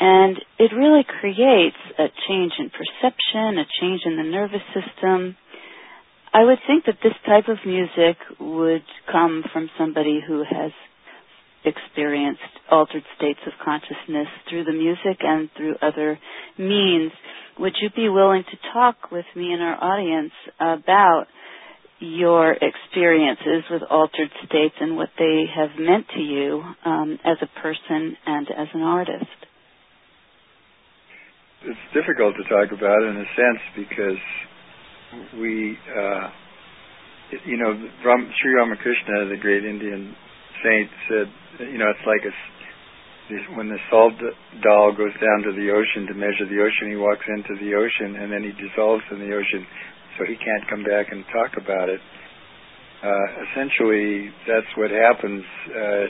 And 0.00 0.36
it 0.58 0.72
really 0.74 1.04
creates 1.20 1.76
a 1.98 2.06
change 2.28 2.52
in 2.58 2.70
perception, 2.70 3.58
a 3.58 3.66
change 3.80 4.02
in 4.04 4.16
the 4.16 4.24
nervous 4.24 4.62
system. 4.74 5.36
I 6.32 6.44
would 6.44 6.58
think 6.66 6.86
that 6.86 6.98
this 7.02 7.14
type 7.24 7.48
of 7.48 7.58
music 7.64 8.16
would 8.40 8.84
come 9.10 9.44
from 9.52 9.70
somebody 9.78 10.20
who 10.26 10.42
has 10.42 10.72
experienced 11.64 12.40
altered 12.70 13.04
states 13.16 13.40
of 13.46 13.52
consciousness 13.64 14.28
through 14.48 14.64
the 14.64 14.72
music 14.72 15.20
and 15.20 15.48
through 15.56 15.74
other 15.82 16.18
means. 16.58 17.12
Would 17.58 17.74
you 17.80 17.90
be 17.94 18.08
willing 18.08 18.44
to 18.50 18.56
talk 18.72 19.10
with 19.12 19.26
me 19.36 19.52
and 19.52 19.62
our 19.62 19.82
audience 19.82 20.32
about 20.60 21.26
your 22.00 22.52
experiences 22.52 23.64
with 23.70 23.82
altered 23.88 24.30
states 24.46 24.74
and 24.80 24.96
what 24.96 25.10
they 25.18 25.44
have 25.54 25.70
meant 25.78 26.06
to 26.14 26.20
you 26.20 26.62
um, 26.84 27.18
as 27.24 27.36
a 27.40 27.60
person 27.60 28.16
and 28.26 28.48
as 28.50 28.68
an 28.74 28.82
artist? 28.82 29.38
It's 31.64 31.94
difficult 31.94 32.34
to 32.36 32.44
talk 32.44 32.76
about 32.76 33.02
in 33.04 33.16
a 33.16 33.24
sense 33.24 33.62
because 33.76 34.20
we, 35.40 35.78
uh, 35.96 36.28
you 37.46 37.56
know, 37.56 37.72
Ram, 38.04 38.30
Sri 38.42 38.54
Ramakrishna, 38.54 39.30
the 39.30 39.40
great 39.40 39.64
Indian 39.64 40.14
saint, 40.64 40.88
said, 41.06 41.28
you 41.68 41.78
know, 41.78 41.92
it's 41.92 42.06
like 42.08 42.24
a 42.24 42.34
when 43.56 43.68
the 43.68 43.80
salt 43.88 44.12
doll 44.60 44.92
goes 44.92 45.14
down 45.16 45.40
to 45.48 45.52
the 45.56 45.72
ocean 45.72 46.04
to 46.08 46.14
measure 46.14 46.44
the 46.44 46.60
ocean, 46.60 46.92
he 46.92 46.96
walks 46.96 47.24
into 47.24 47.56
the 47.56 47.72
ocean 47.72 48.20
and 48.20 48.28
then 48.28 48.44
he 48.44 48.52
dissolves 48.52 49.04
in 49.10 49.18
the 49.18 49.32
ocean 49.32 49.64
so 50.18 50.24
he 50.28 50.36
can't 50.36 50.68
come 50.68 50.84
back 50.84 51.08
and 51.10 51.24
talk 51.32 51.56
about 51.56 51.88
it. 51.88 52.00
Uh, 53.02 53.26
essentially, 53.48 54.28
that's 54.46 54.68
what 54.76 54.90
happens 54.90 55.44
uh, 55.72 56.04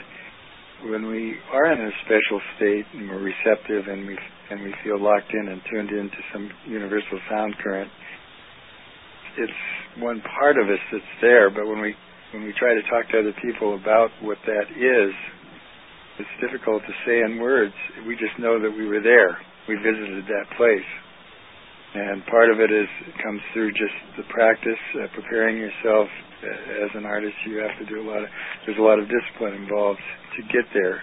when 0.91 1.07
we 1.07 1.35
are 1.51 1.71
in 1.71 1.79
a 1.79 1.91
special 2.03 2.39
state 2.57 2.85
and 2.93 3.09
we're 3.09 3.23
receptive 3.23 3.87
and 3.87 4.05
we 4.07 4.17
and 4.51 4.61
we 4.61 4.75
feel 4.83 5.01
locked 5.01 5.33
in 5.33 5.47
and 5.47 5.59
tuned 5.71 5.89
into 5.89 6.17
some 6.31 6.51
universal 6.67 7.17
sound 7.29 7.55
current. 7.63 7.89
It's 9.37 9.61
one 9.97 10.21
part 10.21 10.57
of 10.57 10.69
us 10.69 10.79
that's 10.91 11.15
there, 11.19 11.49
but 11.49 11.65
when 11.65 11.81
we 11.81 11.95
when 12.33 12.43
we 12.43 12.53
try 12.57 12.73
to 12.73 12.83
talk 12.89 13.09
to 13.11 13.19
other 13.19 13.35
people 13.41 13.75
about 13.75 14.09
what 14.21 14.37
that 14.45 14.67
is, 14.73 15.13
it's 16.19 16.35
difficult 16.39 16.81
to 16.83 16.93
say 17.05 17.21
in 17.21 17.39
words. 17.39 17.73
We 18.07 18.15
just 18.15 18.37
know 18.39 18.59
that 18.61 18.71
we 18.71 18.87
were 18.87 19.01
there. 19.01 19.37
We 19.67 19.75
visited 19.75 20.25
that 20.25 20.47
place 20.57 20.87
and 21.95 22.25
part 22.27 22.51
of 22.51 22.59
it 22.59 22.71
is 22.71 22.87
it 23.07 23.15
comes 23.23 23.39
through 23.53 23.71
just 23.71 23.95
the 24.19 24.27
practice, 24.27 24.79
uh, 24.99 25.07
preparing 25.15 25.55
yourself 25.55 26.07
uh, 26.43 26.85
as 26.85 26.91
an 26.93 27.05
artist. 27.05 27.33
You 27.47 27.63
have 27.63 27.71
to 27.79 27.87
do 27.87 28.03
a 28.03 28.05
lot 28.05 28.19
of 28.19 28.29
there's 28.65 28.77
a 28.77 28.83
lot 28.83 28.99
of 28.99 29.07
discipline 29.07 29.55
involved 29.55 30.03
to 30.35 30.41
get 30.51 30.67
there. 30.75 30.99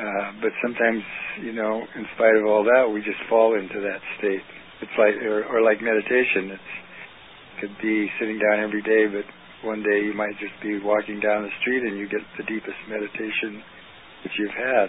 Uh, 0.00 0.32
but 0.40 0.52
sometimes, 0.64 1.02
you 1.42 1.52
know, 1.52 1.84
in 1.84 2.06
spite 2.16 2.36
of 2.40 2.46
all 2.46 2.64
that, 2.64 2.88
we 2.88 3.00
just 3.02 3.20
fall 3.28 3.58
into 3.58 3.82
that 3.82 3.98
state. 4.16 4.46
It's 4.80 4.96
like, 4.96 5.18
or, 5.26 5.42
or 5.50 5.60
like 5.60 5.82
meditation. 5.82 6.56
It's 6.56 6.72
it 7.58 7.60
could 7.60 7.76
be 7.82 8.06
sitting 8.20 8.38
down 8.38 8.62
every 8.62 8.82
day, 8.82 9.10
but 9.10 9.26
one 9.64 9.82
day 9.82 10.04
you 10.04 10.14
might 10.14 10.38
just 10.38 10.54
be 10.62 10.78
walking 10.78 11.20
down 11.20 11.42
the 11.42 11.54
street 11.60 11.82
and 11.82 11.98
you 11.98 12.08
get 12.08 12.20
the 12.36 12.44
deepest 12.44 12.78
meditation 12.88 13.62
that 14.22 14.32
you've 14.38 14.54
had. 14.54 14.88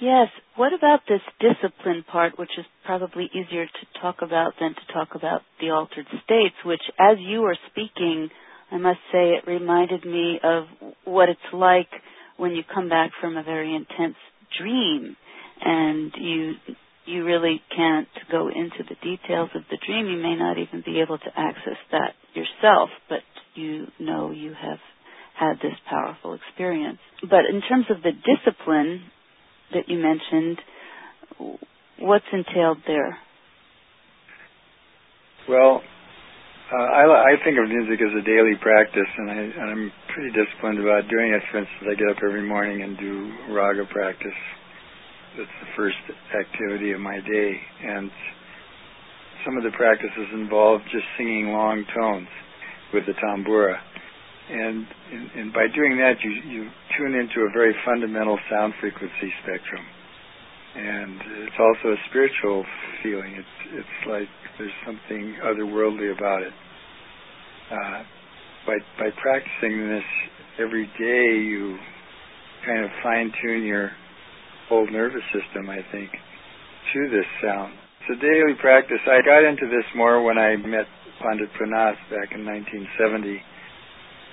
Yes. 0.00 0.28
What 0.56 0.72
about 0.74 1.00
this 1.08 1.22
discipline 1.38 2.04
part, 2.10 2.38
which 2.38 2.50
is 2.58 2.66
probably 2.84 3.30
easier 3.32 3.66
to 3.66 4.00
talk 4.00 4.16
about 4.20 4.54
than 4.60 4.74
to 4.74 4.92
talk 4.92 5.14
about 5.14 5.42
the 5.60 5.70
altered 5.70 6.06
states, 6.24 6.56
which, 6.64 6.82
as 6.98 7.18
you 7.20 7.40
were 7.40 7.56
speaking, 7.70 8.28
I 8.70 8.78
must 8.78 8.98
say 9.12 9.38
it 9.38 9.46
reminded 9.46 10.04
me 10.04 10.40
of 10.42 10.64
what 11.04 11.28
it's 11.28 11.40
like 11.52 11.88
when 12.36 12.52
you 12.52 12.62
come 12.64 12.88
back 12.88 13.12
from 13.20 13.36
a 13.36 13.42
very 13.42 13.74
intense 13.74 14.16
dream 14.58 15.16
and 15.64 16.12
you 16.18 16.52
you 17.04 17.24
really 17.24 17.60
can't 17.74 18.08
go 18.30 18.48
into 18.48 18.82
the 18.88 18.94
details 19.02 19.50
of 19.54 19.62
the 19.70 19.78
dream. 19.84 20.06
You 20.06 20.22
may 20.22 20.36
not 20.36 20.56
even 20.58 20.82
be 20.84 21.00
able 21.00 21.18
to 21.18 21.30
access 21.36 21.78
that 21.90 22.14
yourself, 22.34 22.90
but 23.08 23.20
you 23.54 23.86
know 23.98 24.30
you 24.30 24.52
have 24.52 24.78
had 25.38 25.56
this 25.56 25.76
powerful 25.88 26.34
experience. 26.34 26.98
But 27.22 27.46
in 27.50 27.62
terms 27.68 27.86
of 27.90 28.02
the 28.02 28.12
discipline, 28.12 29.02
that 29.72 29.88
you 29.88 29.98
mentioned, 29.98 30.58
what's 31.98 32.24
entailed 32.32 32.78
there? 32.86 33.18
Well, 35.48 35.82
uh, 36.72 36.76
I, 36.76 37.32
I 37.32 37.44
think 37.44 37.58
of 37.58 37.68
music 37.68 38.00
as 38.00 38.12
a 38.16 38.24
daily 38.24 38.56
practice, 38.60 39.10
and, 39.18 39.30
I, 39.30 39.34
and 39.34 39.70
I'm 39.70 39.92
pretty 40.14 40.30
disciplined 40.30 40.78
about 40.78 41.08
doing 41.10 41.32
it. 41.32 41.42
For 41.50 41.58
instance, 41.58 41.84
I 41.90 41.94
get 41.94 42.08
up 42.08 42.22
every 42.22 42.46
morning 42.46 42.82
and 42.82 42.96
do 42.96 43.32
raga 43.52 43.84
practice. 43.90 44.38
That's 45.36 45.56
the 45.60 45.70
first 45.76 45.96
activity 46.36 46.92
of 46.92 47.00
my 47.00 47.16
day, 47.16 47.52
and 47.84 48.10
some 49.44 49.56
of 49.56 49.64
the 49.64 49.72
practices 49.76 50.28
involve 50.34 50.82
just 50.92 51.04
singing 51.18 51.48
long 51.48 51.84
tones 51.96 52.28
with 52.92 53.06
the 53.06 53.14
tambura 53.14 53.78
and, 54.50 54.86
and, 55.12 55.30
and 55.36 55.52
by 55.52 55.66
doing 55.74 55.96
that, 55.98 56.20
you, 56.22 56.30
you 56.50 56.70
tune 56.98 57.14
into 57.14 57.46
a 57.46 57.50
very 57.52 57.74
fundamental 57.84 58.38
sound 58.50 58.74
frequency 58.80 59.32
spectrum. 59.42 59.84
And 60.74 61.20
it's 61.46 61.60
also 61.60 61.94
a 61.94 62.00
spiritual 62.10 62.64
feeling. 63.02 63.32
It's, 63.36 63.56
it's 63.72 63.98
like 64.08 64.28
there's 64.58 64.78
something 64.84 65.36
otherworldly 65.44 66.16
about 66.16 66.42
it. 66.42 66.52
Uh, 67.70 68.02
by, 68.66 68.76
by 68.98 69.08
practicing 69.20 69.88
this 69.88 70.04
every 70.58 70.86
day, 70.98 71.40
you 71.40 71.78
kind 72.66 72.84
of 72.84 72.90
fine 73.02 73.32
tune 73.42 73.64
your 73.64 73.90
whole 74.68 74.90
nervous 74.90 75.24
system, 75.32 75.70
I 75.70 75.80
think, 75.92 76.10
to 76.12 77.10
this 77.10 77.26
sound. 77.42 77.74
It's 78.00 78.18
a 78.18 78.20
daily 78.20 78.54
practice. 78.60 79.00
I 79.06 79.24
got 79.24 79.44
into 79.44 79.66
this 79.66 79.86
more 79.94 80.22
when 80.22 80.36
I 80.36 80.56
met 80.56 80.86
Pandit 81.22 81.48
Pran 81.54 81.70
Nath 81.70 81.98
back 82.10 82.34
in 82.34 82.44
1970 82.44 83.40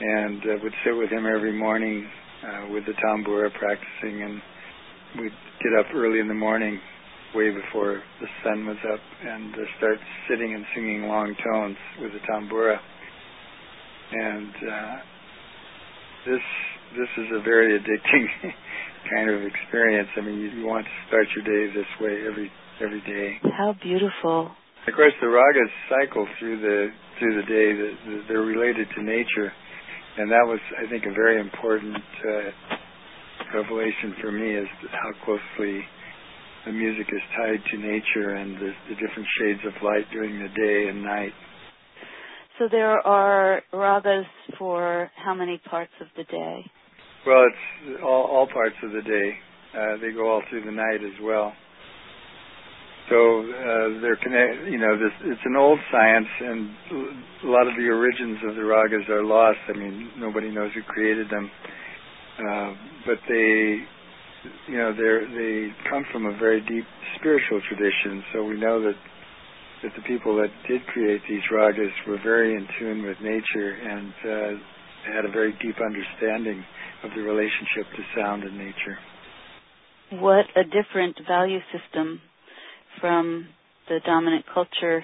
and 0.02 0.42
uh, 0.44 0.64
would 0.64 0.74
sit 0.86 0.96
with 0.96 1.10
him 1.10 1.26
every 1.26 1.52
morning 1.52 2.08
uh, 2.44 2.72
with 2.72 2.86
the 2.86 2.94
tambura 3.04 3.50
practicing, 3.54 4.24
and 4.24 4.42
we'd 5.20 5.36
get 5.62 5.74
up 5.80 5.88
early 5.94 6.20
in 6.20 6.28
the 6.28 6.34
morning, 6.34 6.80
way 7.36 7.52
before 7.52 8.02
the 8.22 8.28
sun 8.44 8.66
was 8.66 8.78
up, 8.92 9.00
and 9.28 9.54
uh, 9.54 9.58
start 9.78 9.98
sitting 10.30 10.54
and 10.54 10.66
singing 10.74 11.04
long 11.04 11.36
tones 11.44 11.78
with 12.02 12.12
the 12.14 12.20
tambura. 12.32 12.78
And 14.12 14.54
uh, 14.56 14.96
this 16.26 16.42
this 16.96 17.10
is 17.18 17.28
a 17.36 17.44
very 17.44 17.80
addicting 17.80 18.26
kind 19.14 19.30
of 19.30 19.44
experience. 19.44 20.10
I 20.18 20.22
mean, 20.22 20.40
you, 20.40 20.50
you 20.50 20.66
want 20.66 20.86
to 20.86 20.92
start 21.08 21.28
your 21.36 21.44
day 21.44 21.74
this 21.74 21.86
way 22.02 22.26
every 22.26 22.52
every 22.82 23.02
day. 23.02 23.38
How 23.58 23.76
beautiful! 23.82 24.52
Of 24.88 24.96
course, 24.96 25.14
the 25.22 25.28
ragas 25.28 25.72
cycle 25.90 26.28
through 26.40 26.62
the 26.62 26.88
through 27.20 27.42
the 27.42 27.48
day. 27.48 28.24
They're 28.28 28.42
related 28.42 28.88
to 28.96 29.04
nature 29.04 29.52
and 30.20 30.30
that 30.32 30.44
was, 30.44 30.60
I 30.76 30.90
think, 30.90 31.06
a 31.06 31.14
very 31.14 31.40
important 31.40 31.96
uh, 31.96 33.56
revelation 33.56 34.16
for 34.20 34.32
me 34.34 34.52
is 34.52 34.68
how 34.92 35.12
closely 35.24 35.80
the 36.66 36.74
music 36.74 37.08
is 37.08 37.22
tied 37.38 37.64
to 37.72 37.78
nature 37.78 38.36
and 38.36 38.56
the, 38.58 38.72
the 38.90 38.96
different 38.96 39.28
shades 39.40 39.62
of 39.66 39.82
light 39.82 40.04
during 40.12 40.40
the 40.40 40.50
day 40.50 40.90
and 40.90 41.04
night. 41.04 41.32
So 42.58 42.68
there 42.70 43.00
are 43.08 43.62
ragas 43.74 44.26
for 44.58 45.10
how 45.16 45.34
many 45.34 45.62
parts 45.70 45.94
of 46.02 46.08
the 46.18 46.26
day? 46.26 46.66
Well, 47.26 47.46
it's 47.48 48.02
all, 48.04 48.26
all 48.26 48.48
parts 48.48 48.76
of 48.84 48.92
the 48.92 49.02
day. 49.02 49.32
Uh, 49.74 49.98
they 50.02 50.12
go 50.12 50.30
all 50.30 50.44
through 50.50 50.66
the 50.66 50.72
night 50.72 51.00
as 51.02 51.16
well. 51.24 51.54
So 53.10 53.42
uh, 53.42 54.02
they're 54.02 54.22
connect. 54.22 54.70
You 54.70 54.78
know, 54.78 54.94
this 54.94 55.14
it's 55.26 55.42
an 55.46 55.56
old 55.58 55.80
science, 55.92 56.30
and 56.42 56.70
a 57.44 57.50
lot 57.50 57.66
of 57.66 57.74
the 57.76 57.90
origins 57.90 58.38
of 58.48 58.56
the 58.56 58.62
ragas 58.62 59.10
are 59.10 59.26
lost. 59.26 59.58
I 59.68 59.78
mean, 59.78 60.12
nobody 60.18 60.52
knows 60.52 60.72
who 60.76 60.84
created 60.84 61.28
them, 61.30 61.50
uh, 62.38 62.74
but 63.08 63.18
they, 63.28 63.82
you 64.70 64.78
know, 64.78 64.94
they 64.94 65.26
they 65.34 65.90
come 65.90 66.06
from 66.14 66.28
a 66.28 66.38
very 66.38 66.62
deep 66.62 66.86
spiritual 67.18 67.62
tradition. 67.68 68.24
So 68.32 68.44
we 68.44 68.60
know 68.60 68.80
that 68.82 68.98
that 69.82 69.92
the 69.96 70.04
people 70.04 70.36
that 70.38 70.52
did 70.68 70.86
create 70.88 71.22
these 71.28 71.42
ragas 71.52 71.94
were 72.08 72.20
very 72.22 72.54
in 72.54 72.68
tune 72.78 73.02
with 73.02 73.18
nature 73.22 73.74
and 73.74 74.14
uh, 74.22 75.14
had 75.16 75.26
a 75.26 75.32
very 75.32 75.54
deep 75.64 75.78
understanding 75.82 76.64
of 77.04 77.10
the 77.16 77.22
relationship 77.22 77.90
to 77.96 78.04
sound 78.16 78.44
and 78.44 78.58
nature. 78.58 78.98
What 80.12 80.46
a 80.56 80.64
different 80.64 81.18
value 81.28 81.60
system 81.72 82.22
from 83.00 83.48
the 83.88 84.00
dominant 84.06 84.46
culture 84.54 85.04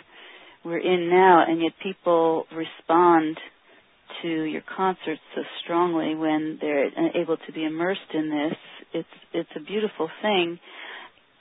we're 0.63 0.79
in 0.79 1.09
now, 1.09 1.45
and 1.47 1.61
yet 1.61 1.73
people 1.81 2.45
respond 2.55 3.37
to 4.21 4.27
your 4.27 4.63
concerts 4.75 5.21
so 5.35 5.41
strongly 5.63 6.15
when 6.15 6.57
they're 6.59 6.87
able 7.19 7.37
to 7.37 7.51
be 7.53 7.63
immersed 7.63 8.13
in 8.13 8.29
this. 8.29 8.57
It's 8.93 9.07
it's 9.33 9.49
a 9.55 9.59
beautiful 9.59 10.09
thing. 10.21 10.59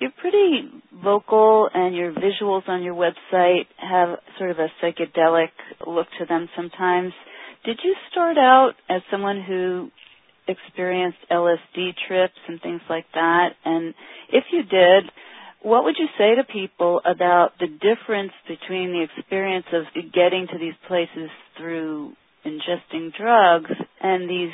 You're 0.00 0.12
pretty 0.20 0.68
vocal, 1.02 1.68
and 1.72 1.94
your 1.94 2.12
visuals 2.12 2.68
on 2.68 2.82
your 2.82 2.94
website 2.94 3.66
have 3.78 4.18
sort 4.38 4.50
of 4.50 4.58
a 4.58 4.68
psychedelic 4.82 5.50
look 5.86 6.08
to 6.18 6.26
them 6.26 6.48
sometimes. 6.56 7.12
Did 7.64 7.78
you 7.82 7.94
start 8.10 8.36
out 8.36 8.72
as 8.90 9.00
someone 9.10 9.42
who 9.46 9.88
experienced 10.46 11.18
LSD 11.30 11.92
trips 12.06 12.36
and 12.48 12.60
things 12.60 12.82
like 12.90 13.06
that? 13.14 13.50
And 13.64 13.94
if 14.30 14.44
you 14.52 14.62
did, 14.64 15.10
what 15.64 15.84
would 15.84 15.96
you 15.98 16.06
say 16.18 16.34
to 16.36 16.44
people 16.44 17.00
about 17.06 17.52
the 17.58 17.66
difference 17.66 18.32
between 18.46 18.92
the 18.92 19.06
experience 19.08 19.64
of 19.72 19.84
getting 20.12 20.46
to 20.52 20.58
these 20.58 20.76
places 20.86 21.30
through 21.56 22.12
ingesting 22.44 23.10
drugs 23.18 23.70
and 24.00 24.28
these 24.28 24.52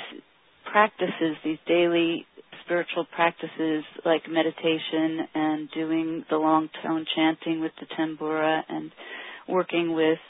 practices, 0.70 1.34
these 1.44 1.58
daily 1.66 2.26
spiritual 2.64 3.04
practices 3.12 3.82
like 4.06 4.22
meditation 4.30 5.26
and 5.34 5.68
doing 5.74 6.24
the 6.30 6.36
long 6.36 6.68
tone 6.80 7.04
chanting 7.16 7.60
with 7.60 7.72
the 7.80 7.86
tambura 7.98 8.62
and 8.68 8.92
working 9.48 9.92
with 9.92 10.22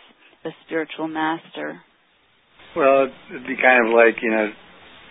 a 0.46 0.50
spiritual 0.64 1.08
master? 1.08 1.82
Well, 2.74 3.08
it'd 3.28 3.46
be 3.46 3.56
kind 3.60 3.86
of 3.86 3.92
like, 3.92 4.16
you 4.22 4.30
know, 4.30 4.48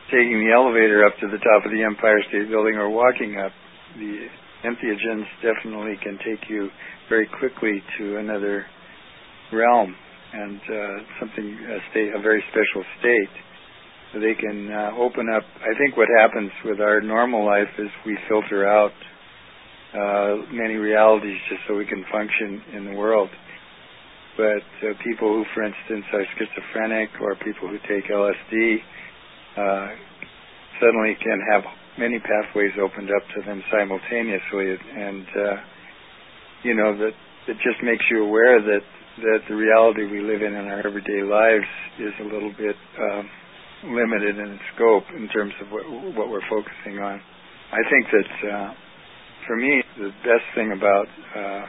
taking 0.09 0.41
the 0.41 0.51
elevator 0.51 1.05
up 1.05 1.13
to 1.21 1.27
the 1.27 1.37
top 1.37 1.63
of 1.63 1.71
the 1.71 1.83
Empire 1.83 2.17
State 2.27 2.49
Building 2.49 2.73
or 2.73 2.89
walking 2.89 3.37
up. 3.37 3.51
The 3.99 4.25
entheogens 4.63 5.25
definitely 5.41 5.95
can 6.03 6.17
take 6.19 6.49
you 6.49 6.69
very 7.07 7.27
quickly 7.39 7.81
to 7.97 8.17
another 8.17 8.65
realm 9.53 9.95
and 10.33 10.59
uh, 10.61 10.95
something 11.19 11.45
a 11.45 11.77
state 11.91 12.13
a 12.15 12.21
very 12.21 12.43
special 12.51 12.83
state. 12.99 13.33
So 14.13 14.19
they 14.19 14.33
can 14.33 14.71
uh, 14.71 14.91
open 14.97 15.27
up. 15.29 15.43
I 15.61 15.77
think 15.77 15.95
what 15.95 16.07
happens 16.19 16.51
with 16.65 16.79
our 16.81 16.99
normal 17.01 17.45
life 17.45 17.69
is 17.77 17.89
we 18.05 18.17
filter 18.27 18.67
out 18.67 18.91
uh, 19.93 20.45
many 20.51 20.75
realities 20.75 21.37
just 21.49 21.61
so 21.67 21.75
we 21.75 21.85
can 21.85 22.03
function 22.11 22.61
in 22.75 22.85
the 22.85 22.95
world. 22.97 23.29
But 24.37 24.65
uh, 24.81 24.93
people 25.03 25.33
who, 25.33 25.45
for 25.53 25.63
instance, 25.63 26.05
are 26.13 26.25
schizophrenic 26.37 27.09
or 27.21 27.35
people 27.35 27.67
who 27.69 27.77
take 27.87 28.09
LSD 28.09 28.77
uh, 29.57 29.87
suddenly 30.79 31.15
can 31.21 31.39
have 31.51 31.63
many 31.99 32.17
pathways 32.19 32.71
opened 32.79 33.11
up 33.11 33.23
to 33.35 33.43
them 33.43 33.61
simultaneously, 33.67 34.79
and 34.95 35.27
uh, 35.35 35.55
you 36.63 36.73
know 36.73 36.95
that 36.95 37.13
it 37.51 37.57
just 37.59 37.83
makes 37.83 38.03
you 38.09 38.23
aware 38.23 38.61
that 38.63 38.85
that 39.19 39.39
the 39.49 39.55
reality 39.55 40.07
we 40.07 40.21
live 40.23 40.41
in 40.41 40.55
in 40.55 40.65
our 40.71 40.79
everyday 40.87 41.21
lives 41.27 41.67
is 41.99 42.15
a 42.23 42.27
little 42.31 42.55
bit 42.55 42.75
um, 42.97 43.29
limited 43.91 44.39
in 44.39 44.59
scope 44.75 45.03
in 45.15 45.27
terms 45.27 45.53
of 45.61 45.67
what, 45.71 45.83
what 46.15 46.29
we're 46.29 46.47
focusing 46.49 47.03
on. 47.03 47.19
I 47.71 47.83
think 47.91 48.05
that 48.15 48.31
uh, 48.47 48.73
for 49.45 49.57
me, 49.57 49.83
the 49.97 50.11
best 50.23 50.47
thing 50.55 50.71
about 50.71 51.07
uh, 51.35 51.65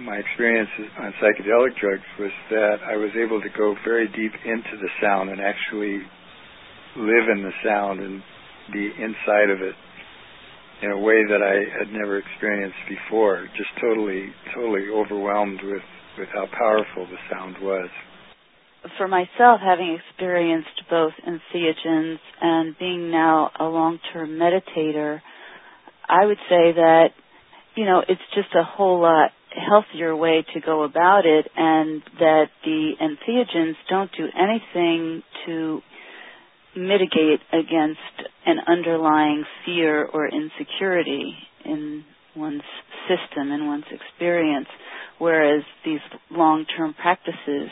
my 0.00 0.16
experience 0.16 0.70
on 0.98 1.14
psychedelic 1.22 1.78
drugs 1.78 2.06
was 2.18 2.32
that 2.50 2.78
I 2.82 2.96
was 2.96 3.10
able 3.14 3.40
to 3.40 3.48
go 3.56 3.76
very 3.84 4.08
deep 4.08 4.32
into 4.44 4.74
the 4.82 4.90
sound 5.00 5.30
and 5.30 5.40
actually 5.40 6.02
live 6.96 7.26
in 7.30 7.42
the 7.42 7.52
sound 7.62 8.00
and 8.00 8.22
be 8.72 8.90
inside 8.98 9.50
of 9.50 9.62
it 9.62 9.74
in 10.82 10.90
a 10.90 10.98
way 10.98 11.24
that 11.28 11.42
I 11.42 11.78
had 11.78 11.92
never 11.92 12.18
experienced 12.18 12.78
before. 12.88 13.48
Just 13.56 13.70
totally, 13.80 14.28
totally 14.54 14.88
overwhelmed 14.92 15.60
with 15.62 15.82
with 16.18 16.28
how 16.32 16.46
powerful 16.46 17.06
the 17.06 17.18
sound 17.30 17.56
was. 17.60 17.90
For 18.96 19.08
myself, 19.08 19.60
having 19.62 19.98
experienced 19.98 20.82
both 20.88 21.12
entheogens 21.26 22.18
and 22.40 22.74
being 22.78 23.10
now 23.10 23.50
a 23.58 23.64
long-term 23.64 24.30
meditator, 24.30 25.20
I 26.08 26.24
would 26.24 26.38
say 26.48 26.72
that, 26.72 27.08
you 27.74 27.84
know, 27.84 28.02
it's 28.08 28.20
just 28.34 28.54
a 28.54 28.62
whole 28.62 29.00
lot 29.00 29.32
healthier 29.50 30.14
way 30.14 30.44
to 30.54 30.60
go 30.60 30.84
about 30.84 31.24
it 31.24 31.50
and 31.56 32.02
that 32.18 32.46
the 32.64 32.92
entheogens 33.00 33.74
don't 33.88 34.10
do 34.16 34.26
anything 34.36 35.22
to 35.46 35.80
mitigate 36.76 37.40
against 37.52 38.30
an 38.44 38.58
underlying 38.66 39.44
fear 39.64 40.04
or 40.04 40.28
insecurity 40.28 41.34
in 41.64 42.04
one's 42.36 42.62
system 43.08 43.50
and 43.50 43.66
one's 43.66 43.84
experience 43.90 44.68
whereas 45.18 45.62
these 45.84 46.00
long-term 46.30 46.94
practices, 46.94 47.70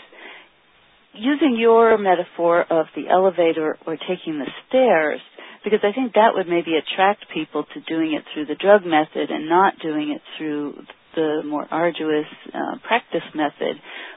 using 1.12 1.56
your 1.58 1.96
metaphor 1.98 2.62
of 2.62 2.86
the 2.96 3.08
elevator 3.10 3.76
or 3.86 3.96
taking 3.96 4.38
the 4.38 4.50
stairs, 4.68 5.20
because 5.62 5.80
I 5.82 5.92
think 5.92 6.14
that 6.14 6.32
would 6.34 6.48
maybe 6.48 6.72
attract 6.76 7.26
people 7.32 7.64
to 7.74 7.80
doing 7.80 8.14
it 8.14 8.24
through 8.32 8.46
the 8.46 8.54
drug 8.54 8.82
method 8.84 9.30
and 9.30 9.48
not 9.48 9.74
doing 9.80 10.10
it 10.14 10.22
through 10.36 10.74
the 11.14 11.42
more 11.44 11.66
arduous 11.70 12.26
uh, 12.52 12.78
practice 12.86 13.26
method. 13.34 13.76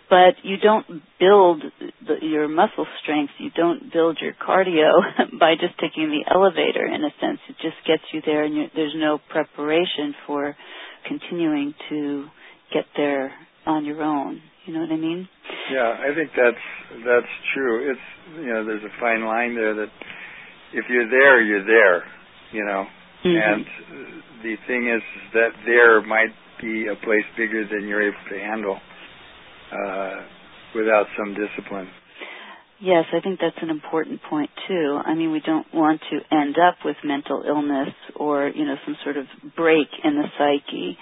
But 0.10 0.40
you 0.44 0.56
don't 0.58 0.88
build 1.20 1.64
the, 2.06 2.26
your 2.26 2.48
muscle 2.48 2.88
strength, 3.04 3.34
you 3.40 3.50
don't 3.56 3.92
build 3.92 4.20
your 4.22 4.34
cardio 4.34 4.92
by 5.40 5.56
just 5.60 5.78
taking 5.80 6.10
the 6.10 6.24
elevator. 6.34 6.86
In 6.86 7.04
a 7.04 7.12
sense, 7.20 7.40
it 7.50 7.58
just 7.62 7.76
gets 7.86 8.04
you 8.14 8.22
there, 8.26 8.44
and 8.44 8.72
there's 8.76 8.96
no 8.96 9.20
preparation 9.30 10.16
for 10.26 10.56
continuing 11.08 11.74
to 11.90 12.28
get 12.74 12.86
there 12.96 13.34
on 13.66 13.86
your 13.86 14.02
own. 14.02 14.42
You 14.66 14.74
know 14.74 14.82
what 14.82 14.92
I 14.92 14.98
mean? 14.98 15.28
Yeah, 15.72 15.96
I 16.00 16.16
think 16.16 16.32
that's 16.36 17.04
that's 17.06 17.34
true. 17.54 17.92
It's 17.92 18.40
you 18.40 18.54
know, 18.54 18.66
there's 18.66 18.84
a 18.84 19.00
fine 19.00 19.24
line 19.26 19.56
there 19.56 19.76
that 19.76 19.92
if 20.74 20.86
you're 20.90 21.10
there, 21.10 21.42
you're 21.42 21.66
there. 21.66 22.04
You 22.52 22.64
know, 22.64 22.86
mm-hmm. 23.26 23.62
and 23.62 23.66
the 24.44 24.56
thing 24.68 24.88
is 24.88 25.02
that 25.34 25.52
there 25.66 26.02
might 26.02 26.32
be 26.62 26.88
a 26.88 26.96
place 27.06 27.26
bigger 27.38 27.68
than 27.68 27.88
you're 27.88 28.02
able 28.02 28.24
to 28.30 28.40
handle 28.40 28.78
uh, 29.72 30.16
without 30.76 31.06
some 31.18 31.36
discipline. 31.36 31.90
Yes, 32.80 33.06
I 33.12 33.22
think 33.22 33.40
that's 33.42 33.58
an 33.62 33.72
important 33.72 34.22
point 34.30 34.52
too. 34.68 35.00
I 35.04 35.16
mean, 35.16 35.32
we 35.32 35.42
don't 35.44 35.66
want 35.74 36.00
to 36.12 36.36
end 36.36 36.58
up 36.60 36.76
with 36.86 36.98
mental 37.04 37.44
illness 37.48 37.90
or, 38.16 38.50
you 38.50 38.66
know, 38.66 38.76
some 38.86 38.96
sort 39.04 39.18
of 39.18 39.26
break 39.56 39.88
in 40.04 40.14
the 40.14 40.28
psyche. 40.38 40.98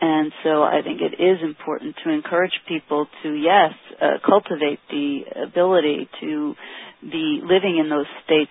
And 0.00 0.32
so 0.42 0.64
I 0.64 0.80
think 0.82 1.00
it 1.00 1.22
is 1.22 1.38
important 1.44 1.94
to 2.04 2.10
encourage 2.10 2.50
people 2.66 3.06
to, 3.22 3.34
yes, 3.34 3.70
uh, 4.00 4.18
cultivate 4.26 4.80
the 4.90 5.20
ability 5.46 6.08
to 6.20 6.54
be 7.00 7.40
living 7.40 7.78
in 7.78 7.88
those 7.88 8.06
states 8.24 8.50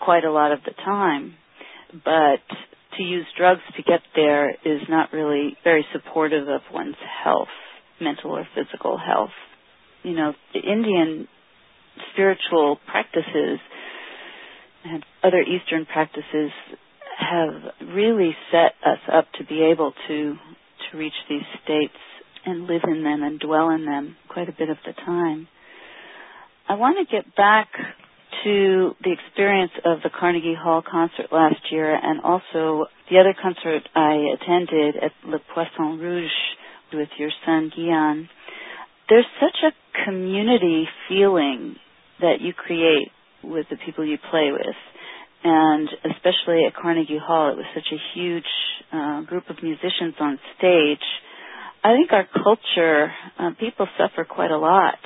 quite 0.00 0.24
a 0.24 0.32
lot 0.32 0.52
of 0.52 0.60
the 0.64 0.72
time. 0.72 1.34
But 1.92 2.40
to 2.96 3.02
use 3.02 3.26
drugs 3.36 3.60
to 3.76 3.82
get 3.82 4.00
there 4.14 4.50
is 4.50 4.82
not 4.88 5.12
really 5.12 5.56
very 5.64 5.84
supportive 5.92 6.48
of 6.48 6.60
one's 6.72 6.96
health, 7.24 7.48
mental 8.00 8.32
or 8.32 8.46
physical 8.54 8.98
health. 8.98 9.34
You 10.02 10.14
know, 10.14 10.32
the 10.54 10.60
Indian 10.60 11.28
spiritual 12.12 12.78
practices 12.86 13.58
and 14.84 15.04
other 15.22 15.40
Eastern 15.40 15.86
practices 15.86 16.50
have 17.18 17.88
really 17.94 18.36
set 18.50 18.74
us 18.84 18.98
up 19.12 19.26
to 19.38 19.44
be 19.44 19.68
able 19.72 19.92
to 20.08 20.36
to 20.90 20.98
reach 20.98 21.14
these 21.28 21.42
states 21.64 21.96
and 22.44 22.66
live 22.66 22.82
in 22.84 23.02
them 23.02 23.22
and 23.22 23.40
dwell 23.40 23.70
in 23.70 23.84
them 23.86 24.16
quite 24.28 24.48
a 24.48 24.52
bit 24.52 24.68
of 24.68 24.76
the 24.86 24.92
time. 24.92 25.48
I 26.68 26.74
want 26.74 26.96
to 26.98 27.16
get 27.16 27.34
back 27.34 27.68
to 28.44 28.94
the 29.02 29.12
experience 29.12 29.72
of 29.84 29.98
the 30.02 30.10
Carnegie 30.10 30.56
Hall 30.58 30.82
concert 30.82 31.32
last 31.32 31.60
year 31.70 31.94
and 31.94 32.20
also 32.22 32.86
the 33.10 33.18
other 33.18 33.34
concert 33.40 33.88
I 33.94 34.34
attended 34.34 34.96
at 34.96 35.12
Le 35.28 35.38
Poisson 35.54 35.98
Rouge 35.98 36.30
with 36.92 37.08
your 37.18 37.30
son 37.44 37.72
Gyan. 37.76 38.28
There's 39.08 39.26
such 39.40 39.56
a 39.64 40.04
community 40.04 40.86
feeling 41.08 41.76
that 42.20 42.40
you 42.40 42.52
create 42.52 43.08
with 43.42 43.66
the 43.70 43.76
people 43.84 44.04
you 44.04 44.18
play 44.30 44.50
with 44.52 44.76
and 45.44 45.88
especially 46.04 46.64
at 46.66 46.74
Carnegie 46.74 47.20
Hall, 47.22 47.52
it 47.52 47.56
was 47.56 47.66
such 47.74 47.86
a 47.92 48.18
huge 48.18 48.44
uh, 48.92 49.20
group 49.22 49.44
of 49.48 49.56
musicians 49.62 50.14
on 50.18 50.38
stage. 50.58 51.04
I 51.84 51.94
think 51.94 52.10
our 52.12 52.26
culture, 52.42 53.12
uh, 53.38 53.50
people 53.60 53.86
suffer 53.96 54.24
quite 54.24 54.50
a 54.50 54.58
lot 54.58 54.98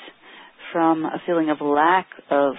from 0.73 1.05
a 1.05 1.21
feeling 1.27 1.51
of 1.51 1.61
lack 1.61 2.07
of 2.31 2.55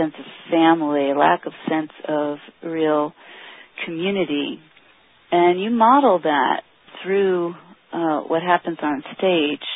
sense 0.00 0.14
of 0.18 0.24
family, 0.50 1.12
lack 1.16 1.44
of 1.46 1.52
sense 1.68 1.92
of 2.08 2.38
real 2.62 3.12
community. 3.84 4.58
And 5.30 5.60
you 5.60 5.70
model 5.70 6.20
that 6.22 6.62
through 7.04 7.54
uh, 7.92 8.20
what 8.20 8.42
happens 8.42 8.78
on 8.82 9.02
stage, 9.18 9.66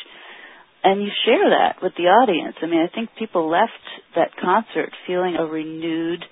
and 0.82 1.02
you 1.02 1.08
share 1.24 1.50
that 1.50 1.82
with 1.82 1.92
the 1.96 2.04
audience. 2.04 2.56
I 2.62 2.66
mean, 2.66 2.80
I 2.80 2.94
think 2.94 3.10
people 3.18 3.50
left 3.50 3.72
that 4.14 4.30
concert 4.40 4.90
feeling 5.06 5.36
a 5.38 5.44
renewed 5.44 6.24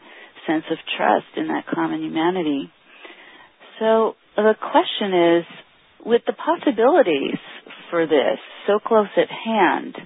sense 0.47 0.65
of 0.71 0.79
trust 0.97 1.37
in 1.37 1.49
that 1.49 1.65
common 1.73 2.03
humanity. 2.03 2.71
So 3.79 4.15
the 4.37 4.55
question 4.61 5.39
is, 5.39 5.45
with 6.05 6.23
the 6.27 6.33
possibilities 6.33 7.39
for 7.91 8.07
this 8.07 8.39
so 8.67 8.79
close 8.85 9.09
at 9.17 9.29
hand, 9.29 9.97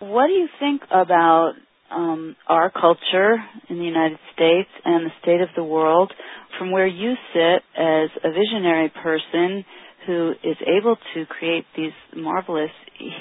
what 0.00 0.26
do 0.26 0.32
you 0.32 0.48
think 0.58 0.82
about 0.90 1.52
um, 1.90 2.36
our 2.48 2.70
culture 2.70 3.36
in 3.68 3.78
the 3.78 3.84
United 3.84 4.18
States 4.34 4.68
and 4.84 5.06
the 5.06 5.10
state 5.22 5.40
of 5.40 5.48
the 5.56 5.64
world 5.64 6.12
from 6.58 6.70
where 6.70 6.86
you 6.86 7.14
sit 7.32 7.62
as 7.76 8.10
a 8.24 8.30
visionary 8.30 8.92
person 9.02 9.64
who 10.06 10.32
is 10.44 10.56
able 10.66 10.96
to 11.14 11.26
create 11.26 11.64
these 11.76 11.92
marvelous 12.14 12.70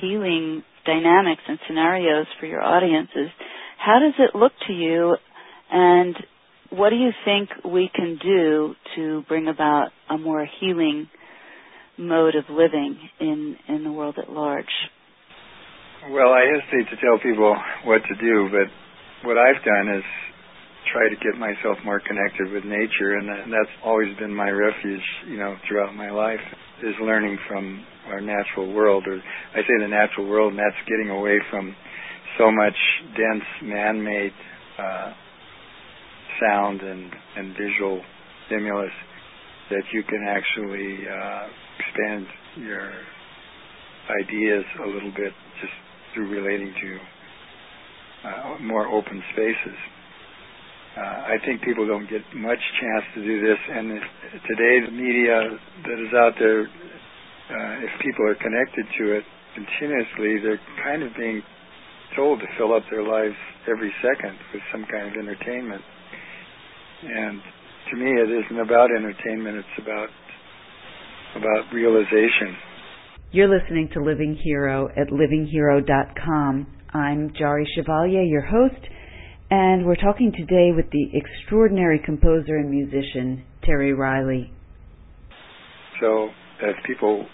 healing 0.01 0.63
dynamics 0.85 1.41
and 1.47 1.59
scenarios 1.67 2.27
for 2.39 2.45
your 2.45 2.61
audiences? 2.61 3.29
How 3.77 3.99
does 3.99 4.13
it 4.19 4.37
look 4.37 4.53
to 4.67 4.73
you 4.73 5.15
and 5.71 6.15
what 6.69 6.89
do 6.89 6.95
you 6.95 7.11
think 7.23 7.49
we 7.63 7.89
can 7.93 8.19
do 8.21 8.75
to 8.95 9.23
bring 9.27 9.47
about 9.47 9.89
a 10.09 10.17
more 10.17 10.47
healing 10.59 11.07
mode 11.97 12.35
of 12.35 12.45
living 12.49 12.97
in, 13.19 13.55
in 13.67 13.83
the 13.83 13.91
world 13.91 14.15
at 14.21 14.31
large? 14.31 14.65
Well, 16.05 16.29
I 16.29 16.45
hesitate 16.45 16.85
to 16.93 17.01
tell 17.01 17.17
people 17.17 17.57
what 17.83 17.97
to 18.05 18.15
do, 18.21 18.47
but 18.53 18.69
what 19.25 19.39
I've 19.39 19.57
done 19.65 19.97
is 19.97 20.03
try 20.93 21.09
to 21.09 21.15
get 21.15 21.33
myself 21.33 21.81
more 21.83 21.99
connected 21.99 22.53
with 22.53 22.63
nature, 22.63 23.17
and 23.17 23.51
that's 23.51 23.73
always 23.83 24.15
been 24.19 24.29
my 24.29 24.51
refuge, 24.51 25.01
you 25.27 25.37
know, 25.37 25.55
throughout 25.67 25.95
my 25.95 26.11
life, 26.11 26.45
is 26.83 26.93
learning 27.01 27.39
from 27.47 27.83
our 28.05 28.21
natural 28.21 28.71
world, 28.71 29.05
or 29.07 29.17
I 29.17 29.61
say 29.61 29.81
the 29.81 29.87
natural 29.87 30.29
world, 30.29 30.53
and 30.53 30.59
that's 30.59 30.77
getting 30.85 31.09
away 31.09 31.39
from 31.49 31.75
so 32.37 32.51
much 32.51 32.77
dense 33.17 33.45
man-made 33.63 34.33
uh, 34.77 35.11
sound 36.39 36.81
and, 36.81 37.11
and 37.35 37.57
visual 37.57 37.99
stimulus 38.45 38.93
that 39.71 39.83
you 39.91 40.03
can 40.03 40.21
actually 40.29 40.99
uh, 41.09 41.47
expand 41.79 42.27
your 42.57 42.91
ideas 44.21 44.65
a 44.83 44.87
little 44.87 45.11
bit 45.17 45.33
just 45.59 45.73
through 46.15 46.31
relating 46.31 46.73
to 46.73 46.89
uh, 48.25 48.57
more 48.63 48.87
open 48.87 49.21
spaces. 49.33 49.77
Uh, 50.95 51.35
I 51.35 51.35
think 51.45 51.61
people 51.61 51.85
don't 51.85 52.09
get 52.09 52.23
much 52.33 52.63
chance 52.79 53.03
to 53.15 53.21
do 53.21 53.35
this, 53.43 53.59
and 53.67 53.91
if, 53.91 54.03
today 54.47 54.79
the 54.87 54.95
media 54.95 55.59
that 55.83 55.99
is 55.99 56.13
out 56.15 56.33
there, 56.39 56.63
uh, 56.63 57.83
if 57.83 57.91
people 57.99 58.23
are 58.25 58.39
connected 58.39 58.87
to 58.97 59.19
it 59.19 59.25
continuously, 59.53 60.39
they're 60.39 60.63
kind 60.81 61.03
of 61.03 61.11
being 61.19 61.43
told 62.15 62.39
to 62.39 62.47
fill 62.57 62.73
up 62.73 62.83
their 62.89 63.03
lives 63.03 63.35
every 63.67 63.91
second 63.99 64.39
with 64.53 64.63
some 64.71 64.87
kind 64.87 65.11
of 65.11 65.13
entertainment. 65.19 65.83
And 67.03 67.41
to 67.91 67.95
me, 67.99 68.09
it 68.15 68.31
isn't 68.31 68.59
about 68.59 68.87
entertainment; 68.95 69.57
it's 69.57 69.77
about 69.83 70.09
about 71.35 71.73
realization. 71.73 72.55
You're 73.35 73.51
listening 73.51 73.89
to 73.93 73.99
Living 74.01 74.39
Hero 74.45 74.87
at 74.95 75.09
livinghero.com. 75.09 76.67
I'm 76.93 77.29
Jari 77.31 77.65
Chevalier, 77.75 78.23
your 78.23 78.45
host, 78.47 78.79
and 79.51 79.85
we're 79.85 79.99
talking 79.99 80.31
today 80.31 80.71
with 80.73 80.85
the 80.89 81.11
extraordinary 81.11 81.99
composer 81.99 82.55
and 82.55 82.69
musician 82.69 83.43
Terry 83.65 83.93
Riley. 83.93 84.53
So, 85.99 86.29
if 86.61 86.77
people 86.87 87.27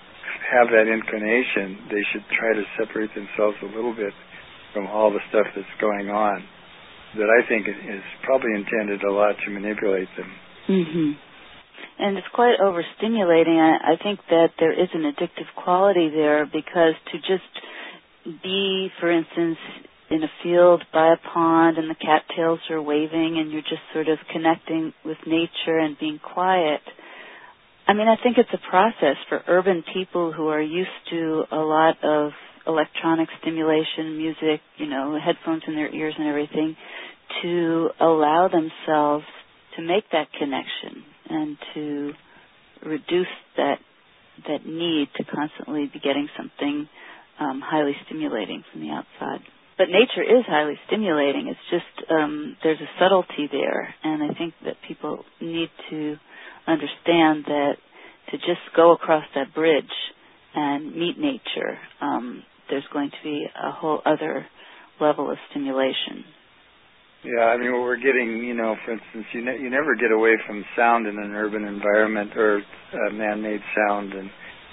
have 0.49 0.69
that 0.69 0.89
inclination, 0.89 1.85
they 1.93 2.01
should 2.11 2.25
try 2.33 2.55
to 2.55 2.63
separate 2.81 3.11
themselves 3.13 3.57
a 3.61 3.67
little 3.67 3.93
bit 3.93 4.13
from 4.73 4.87
all 4.87 5.11
the 5.11 5.21
stuff 5.29 5.45
that's 5.55 5.77
going 5.79 6.09
on 6.09 6.43
that 7.13 7.29
I 7.29 7.47
think 7.47 7.67
is 7.67 8.01
probably 8.23 8.55
intended 8.55 9.03
a 9.03 9.11
lot 9.11 9.35
to 9.45 9.51
manipulate 9.51 10.09
them. 10.17 10.31
Mm-hmm 10.67 11.30
and 11.99 12.17
it's 12.17 12.27
quite 12.33 12.57
overstimulating. 12.59 13.57
I, 13.59 13.93
I 13.93 14.03
think 14.03 14.19
that 14.29 14.49
there 14.59 14.73
is 14.73 14.89
an 14.93 15.01
addictive 15.03 15.47
quality 15.55 16.09
there 16.09 16.45
because 16.45 16.95
to 17.11 17.17
just 17.19 18.41
be, 18.43 18.89
for 18.99 19.11
instance, 19.11 19.57
in 20.09 20.23
a 20.23 20.31
field 20.43 20.83
by 20.93 21.13
a 21.13 21.33
pond 21.33 21.77
and 21.77 21.89
the 21.89 21.95
cattails 21.95 22.59
are 22.69 22.81
waving 22.81 23.37
and 23.39 23.51
you're 23.51 23.61
just 23.61 23.81
sort 23.93 24.09
of 24.09 24.17
connecting 24.31 24.93
with 25.05 25.17
nature 25.25 25.77
and 25.77 25.97
being 25.99 26.19
quiet. 26.19 26.81
I 27.87 27.93
mean, 27.93 28.07
I 28.07 28.15
think 28.21 28.37
it's 28.37 28.49
a 28.53 28.69
process 28.69 29.15
for 29.29 29.41
urban 29.47 29.83
people 29.93 30.33
who 30.33 30.47
are 30.49 30.61
used 30.61 30.89
to 31.11 31.43
a 31.51 31.57
lot 31.57 32.03
of 32.03 32.31
electronic 32.67 33.29
stimulation, 33.41 34.17
music, 34.17 34.61
you 34.77 34.87
know, 34.87 35.17
headphones 35.23 35.63
in 35.67 35.75
their 35.75 35.93
ears 35.93 36.13
and 36.17 36.27
everything, 36.27 36.75
to 37.41 37.89
allow 37.99 38.49
themselves 38.49 39.25
to 39.77 39.81
make 39.81 40.03
that 40.11 40.27
connection 40.37 41.03
and 41.31 41.57
to 41.73 42.13
reduce 42.85 43.27
that 43.57 43.77
that 44.47 44.65
need 44.65 45.07
to 45.17 45.23
constantly 45.23 45.89
be 45.91 45.99
getting 45.99 46.27
something 46.35 46.87
um, 47.39 47.61
highly 47.63 47.93
stimulating 48.05 48.63
from 48.71 48.81
the 48.81 48.89
outside. 48.89 49.41
But 49.77 49.87
nature 49.89 50.23
is 50.23 50.45
highly 50.47 50.75
stimulating. 50.87 51.47
It's 51.47 51.59
just 51.69 52.11
um, 52.11 52.55
there's 52.63 52.79
a 52.79 52.89
subtlety 52.99 53.49
there, 53.51 53.93
and 54.03 54.23
I 54.23 54.33
think 54.37 54.53
that 54.65 54.75
people 54.87 55.23
need 55.39 55.69
to 55.89 56.15
understand 56.67 57.45
that 57.45 57.73
to 58.31 58.37
just 58.37 58.61
go 58.75 58.93
across 58.93 59.25
that 59.35 59.53
bridge 59.53 59.83
and 60.53 60.95
meet 60.95 61.17
nature, 61.17 61.79
um, 62.01 62.43
there's 62.69 62.85
going 62.93 63.09
to 63.09 63.17
be 63.23 63.45
a 63.45 63.71
whole 63.71 64.01
other 64.05 64.45
level 64.99 65.31
of 65.31 65.37
stimulation. 65.49 66.25
Yeah, 67.23 67.53
I 67.53 67.57
mean, 67.57 67.71
what 67.71 67.81
we're 67.81 68.01
getting, 68.01 68.43
you 68.43 68.55
know, 68.55 68.75
for 68.83 68.93
instance, 68.93 69.25
you 69.31 69.45
ne- 69.45 69.59
you 69.59 69.69
never 69.69 69.95
get 69.95 70.11
away 70.11 70.37
from 70.47 70.65
sound 70.75 71.05
in 71.05 71.19
an 71.19 71.33
urban 71.33 71.65
environment 71.65 72.31
or 72.35 72.57
uh, 72.57 73.13
man-made 73.13 73.61
sound, 73.75 74.13
and 74.13 74.29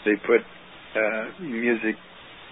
they 0.06 0.16
put 0.26 0.40
uh, 0.96 1.42
music 1.42 1.96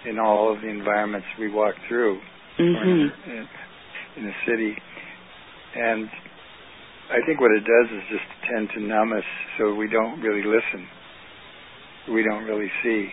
in 0.05 0.19
all 0.19 0.53
of 0.53 0.61
the 0.61 0.67
environments 0.67 1.25
we 1.39 1.51
walk 1.51 1.73
through 1.87 2.19
mm-hmm. 2.59 3.31
in, 3.31 3.47
in 4.17 4.29
a 4.29 4.35
city, 4.45 4.75
and 5.75 6.07
I 7.09 7.25
think 7.25 7.41
what 7.41 7.51
it 7.51 7.65
does 7.65 7.89
is 7.89 8.03
just 8.11 8.27
tend 8.53 8.69
to 8.75 8.79
numb 8.79 9.13
us, 9.13 9.25
so 9.57 9.73
we 9.73 9.89
don't 9.89 10.21
really 10.21 10.43
listen, 10.43 10.87
we 12.13 12.21
don't 12.21 12.43
really 12.43 12.69
see. 12.83 13.09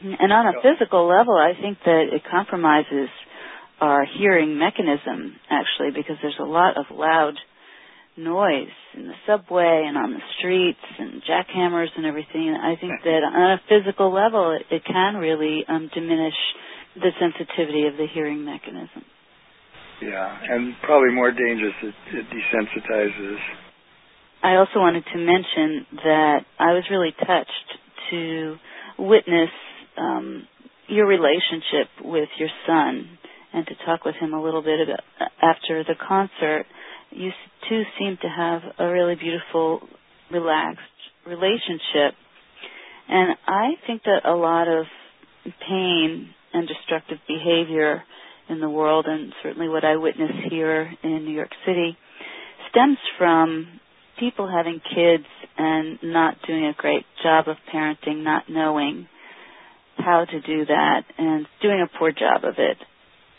And 0.00 0.32
on 0.32 0.46
a 0.46 0.52
physical 0.60 1.06
level, 1.06 1.36
I 1.38 1.52
think 1.60 1.78
that 1.84 2.08
it 2.12 2.22
compromises 2.30 3.08
our 3.80 4.06
hearing 4.18 4.58
mechanism 4.58 5.36
actually 5.50 5.90
because 5.90 6.16
there's 6.22 6.38
a 6.40 6.44
lot 6.44 6.76
of 6.76 6.86
loud 6.96 7.34
noise 8.16 8.72
in 8.94 9.06
the 9.06 9.14
subway 9.26 9.84
and 9.86 9.96
on 9.96 10.12
the 10.12 10.24
streets 10.38 10.80
and 10.98 11.22
jackhammers 11.22 11.88
and 11.96 12.06
everything. 12.06 12.48
And 12.48 12.56
I 12.56 12.80
think 12.80 12.92
that 13.04 13.20
on 13.22 13.52
a 13.52 13.60
physical 13.68 14.12
level, 14.12 14.56
it, 14.58 14.74
it 14.74 14.82
can 14.84 15.16
really 15.16 15.64
um, 15.68 15.90
diminish 15.92 16.34
the 16.94 17.10
sensitivity 17.20 17.86
of 17.86 17.96
the 17.98 18.06
hearing 18.12 18.44
mechanism. 18.44 19.04
Yeah, 20.00 20.38
and 20.50 20.74
probably 20.82 21.12
more 21.14 21.30
dangerous, 21.30 21.74
it, 21.82 21.94
it 22.12 22.26
desensitizes. 22.28 23.36
I 24.42 24.56
also 24.56 24.76
wanted 24.78 25.04
to 25.12 25.18
mention 25.18 25.86
that 26.04 26.40
I 26.58 26.72
was 26.72 26.84
really 26.90 27.12
touched 27.18 27.78
to 28.10 28.56
witness 28.98 29.50
um, 29.98 30.46
your 30.88 31.06
relationship 31.06 31.88
with 32.04 32.28
your 32.38 32.48
son 32.66 33.18
and 33.56 33.66
to 33.66 33.74
talk 33.86 34.04
with 34.04 34.14
him 34.16 34.34
a 34.34 34.42
little 34.42 34.62
bit 34.62 34.80
about 34.86 35.00
after 35.42 35.82
the 35.82 35.94
concert. 35.96 36.66
You 37.10 37.30
two 37.68 37.82
seem 37.98 38.18
to 38.20 38.28
have 38.28 38.60
a 38.78 38.92
really 38.92 39.14
beautiful, 39.14 39.80
relaxed 40.30 40.82
relationship. 41.26 42.14
And 43.08 43.36
I 43.46 43.70
think 43.86 44.02
that 44.04 44.28
a 44.28 44.34
lot 44.34 44.68
of 44.68 44.84
pain 45.66 46.28
and 46.52 46.68
destructive 46.68 47.18
behavior 47.26 48.02
in 48.50 48.60
the 48.60 48.68
world, 48.68 49.06
and 49.08 49.32
certainly 49.42 49.68
what 49.68 49.84
I 49.84 49.96
witness 49.96 50.32
here 50.50 50.92
in 51.02 51.24
New 51.24 51.34
York 51.34 51.50
City, 51.66 51.96
stems 52.70 52.98
from 53.16 53.80
people 54.20 54.48
having 54.48 54.80
kids 54.94 55.24
and 55.56 55.98
not 56.02 56.36
doing 56.46 56.66
a 56.66 56.74
great 56.76 57.06
job 57.22 57.48
of 57.48 57.56
parenting, 57.72 58.22
not 58.22 58.44
knowing 58.50 59.08
how 59.96 60.26
to 60.26 60.40
do 60.42 60.66
that, 60.66 61.04
and 61.16 61.46
doing 61.62 61.80
a 61.80 61.98
poor 61.98 62.12
job 62.12 62.44
of 62.44 62.56
it. 62.58 62.76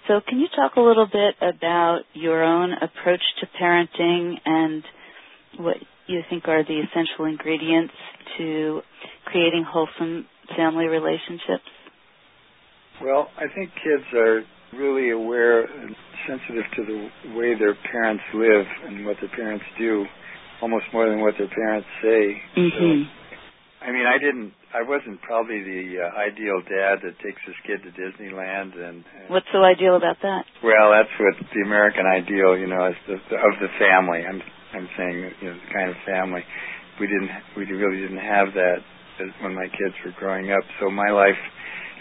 So, 0.08 0.22
can 0.26 0.40
you 0.40 0.48
talk 0.56 0.78
a 0.78 0.82
little 0.82 1.06
bit 1.06 1.36
about 1.42 2.02
your 2.14 2.44
own 2.44 2.72
approach 2.72 3.22
to 3.42 3.48
parenting 3.62 4.36
and 4.46 4.84
what 5.58 5.78
you 6.08 6.22
think 6.30 6.48
are 6.48 6.64
the 6.64 6.80
essential 6.80 7.26
ingredients 7.26 7.94
to 8.38 8.82
creating 9.26 9.66
wholesome 9.68 10.26
family 10.56 10.86
relationships? 10.86 11.68
Well, 13.04 13.28
I 13.38 13.54
think 13.54 13.72
kids 13.84 14.06
are 14.14 14.44
really 14.74 15.12
aware 15.12 15.64
and 15.66 15.96
sensitive 16.28 16.64
to 16.76 16.86
the 16.86 17.36
way 17.38 17.54
their 17.60 17.76
parents 17.92 18.24
live 18.34 18.66
and 18.86 19.06
what 19.06 19.18
their 19.20 19.30
parents 19.30 19.66
do, 19.78 20.06
almost 20.62 20.86
more 20.94 21.10
than 21.10 21.20
what 21.22 21.34
their 21.38 21.50
parents 21.50 21.88
say. 22.02 22.42
Mm-hmm. 22.58 23.04
So 23.04 23.17
I 23.78 23.94
mean, 23.94 24.10
I 24.10 24.18
didn't. 24.18 24.54
I 24.74 24.82
wasn't 24.82 25.22
probably 25.22 25.62
the 25.62 26.02
uh, 26.02 26.18
ideal 26.18 26.66
dad 26.66 27.06
that 27.06 27.14
takes 27.22 27.42
his 27.46 27.56
kid 27.62 27.86
to 27.86 27.92
Disneyland. 27.94 28.74
And, 28.74 29.06
and 29.06 29.30
what's 29.30 29.46
so 29.54 29.62
ideal 29.62 29.96
about 29.96 30.18
that? 30.22 30.50
Well, 30.66 30.90
that's 30.92 31.14
what 31.22 31.38
the 31.54 31.62
American 31.62 32.06
ideal, 32.10 32.58
you 32.58 32.66
know, 32.66 32.90
is 32.90 32.98
the, 33.06 33.16
of 33.38 33.54
the 33.62 33.70
family. 33.78 34.26
I'm 34.26 34.42
I'm 34.74 34.90
saying, 34.98 35.16
you 35.42 35.48
know, 35.54 35.58
the 35.62 35.70
kind 35.74 35.90
of 35.90 35.98
family. 36.06 36.42
We 37.00 37.06
didn't. 37.06 37.30
We 37.56 37.70
really 37.70 38.02
didn't 38.02 38.26
have 38.26 38.54
that 38.58 38.82
when 39.42 39.54
my 39.54 39.70
kids 39.70 39.94
were 40.04 40.14
growing 40.18 40.52
up. 40.52 40.66
So 40.82 40.90
my 40.90 41.10
life 41.14 41.40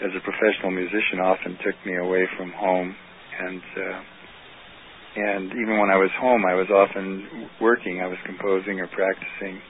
as 0.01 0.11
a 0.17 0.21
professional 0.21 0.71
musician 0.73 1.21
often 1.21 1.57
took 1.61 1.77
me 1.85 1.97
away 1.97 2.25
from 2.37 2.51
home, 2.57 2.95
and 3.37 3.61
uh, 3.61 3.99
and 5.17 5.45
even 5.53 5.77
when 5.77 5.93
I 5.93 5.97
was 5.97 6.09
home, 6.19 6.41
I 6.45 6.53
was 6.57 6.69
often 6.73 7.49
working. 7.61 8.01
I 8.01 8.07
was 8.07 8.17
composing 8.25 8.81
or 8.81 8.87
practicing 8.89 9.61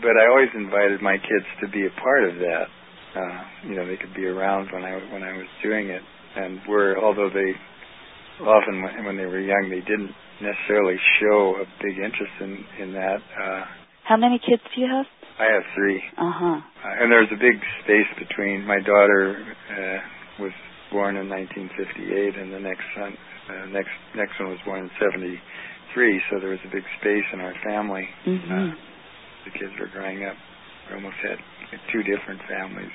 but 0.00 0.16
I 0.16 0.28
always 0.30 0.48
invited 0.54 1.02
my 1.02 1.16
kids 1.18 1.46
to 1.60 1.68
be 1.68 1.86
a 1.86 2.00
part 2.00 2.24
of 2.24 2.36
that. 2.36 2.66
Uh, 3.14 3.68
you 3.68 3.74
know, 3.76 3.86
they 3.86 3.96
could 3.96 4.14
be 4.14 4.24
around 4.24 4.72
when 4.72 4.84
I 4.84 4.96
when 5.12 5.22
I 5.22 5.36
was 5.36 5.46
doing 5.62 5.88
it, 5.88 6.02
and 6.36 6.60
were 6.68 6.96
although 6.96 7.28
they 7.28 7.52
often 8.40 8.82
when, 8.82 9.04
when 9.04 9.16
they 9.16 9.26
were 9.26 9.40
young 9.40 9.68
they 9.68 9.84
didn't 9.84 10.12
necessarily 10.40 10.96
show 11.20 11.56
a 11.60 11.66
big 11.82 11.98
interest 11.98 12.32
in 12.40 12.64
in 12.80 12.92
that. 12.94 13.20
Uh, 13.36 13.64
How 14.04 14.16
many 14.16 14.38
kids 14.38 14.62
do 14.74 14.80
you 14.80 14.88
have? 14.88 15.06
I 15.38 15.44
have 15.44 15.64
three. 15.74 16.02
Uh-huh. 16.16 16.60
Uh, 16.60 17.02
and 17.02 17.10
there's 17.10 17.30
a 17.32 17.40
big 17.40 17.56
space 17.84 18.10
between 18.18 18.64
my 18.66 18.80
daughter 18.80 19.36
uh, 19.70 20.42
was 20.42 20.52
born 20.90 21.16
in 21.16 21.28
1958, 21.28 22.36
and 22.36 22.52
the 22.52 22.60
next 22.60 22.84
son, 22.94 23.16
uh, 23.48 23.66
next 23.72 23.92
next 24.14 24.38
one 24.40 24.50
was 24.50 24.60
born 24.64 24.84
in 24.84 24.90
73. 25.00 26.22
So 26.30 26.40
there 26.40 26.50
was 26.50 26.60
a 26.64 26.72
big 26.72 26.84
space 27.00 27.24
in 27.32 27.40
our 27.40 27.54
family. 27.64 28.08
Mm-hmm. 28.26 28.52
Uh, 28.52 28.74
the 29.44 29.52
kids 29.52 29.72
were 29.78 29.90
growing 29.90 30.24
up. 30.24 30.36
We 30.88 30.96
almost 30.96 31.18
had 31.22 31.38
two 31.92 32.02
different 32.02 32.40
families. 32.48 32.92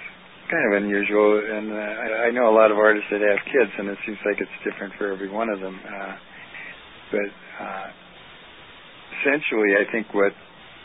Kind 0.48 0.64
of 0.72 0.84
unusual, 0.84 1.44
and 1.44 1.72
uh, 1.76 2.28
I, 2.28 2.32
know 2.32 2.48
a 2.48 2.56
lot 2.56 2.72
of 2.72 2.78
artists 2.80 3.12
that 3.12 3.20
have 3.20 3.44
kids, 3.52 3.72
and 3.78 3.92
it 3.92 4.00
seems 4.08 4.18
like 4.24 4.40
it's 4.40 4.58
different 4.64 4.96
for 4.96 5.12
every 5.12 5.28
one 5.28 5.50
of 5.50 5.60
them. 5.60 5.76
Uh, 5.76 6.16
but 7.12 7.32
uh, 7.60 7.88
essentially, 9.20 9.76
I 9.76 9.84
think 9.92 10.08
what 10.16 10.32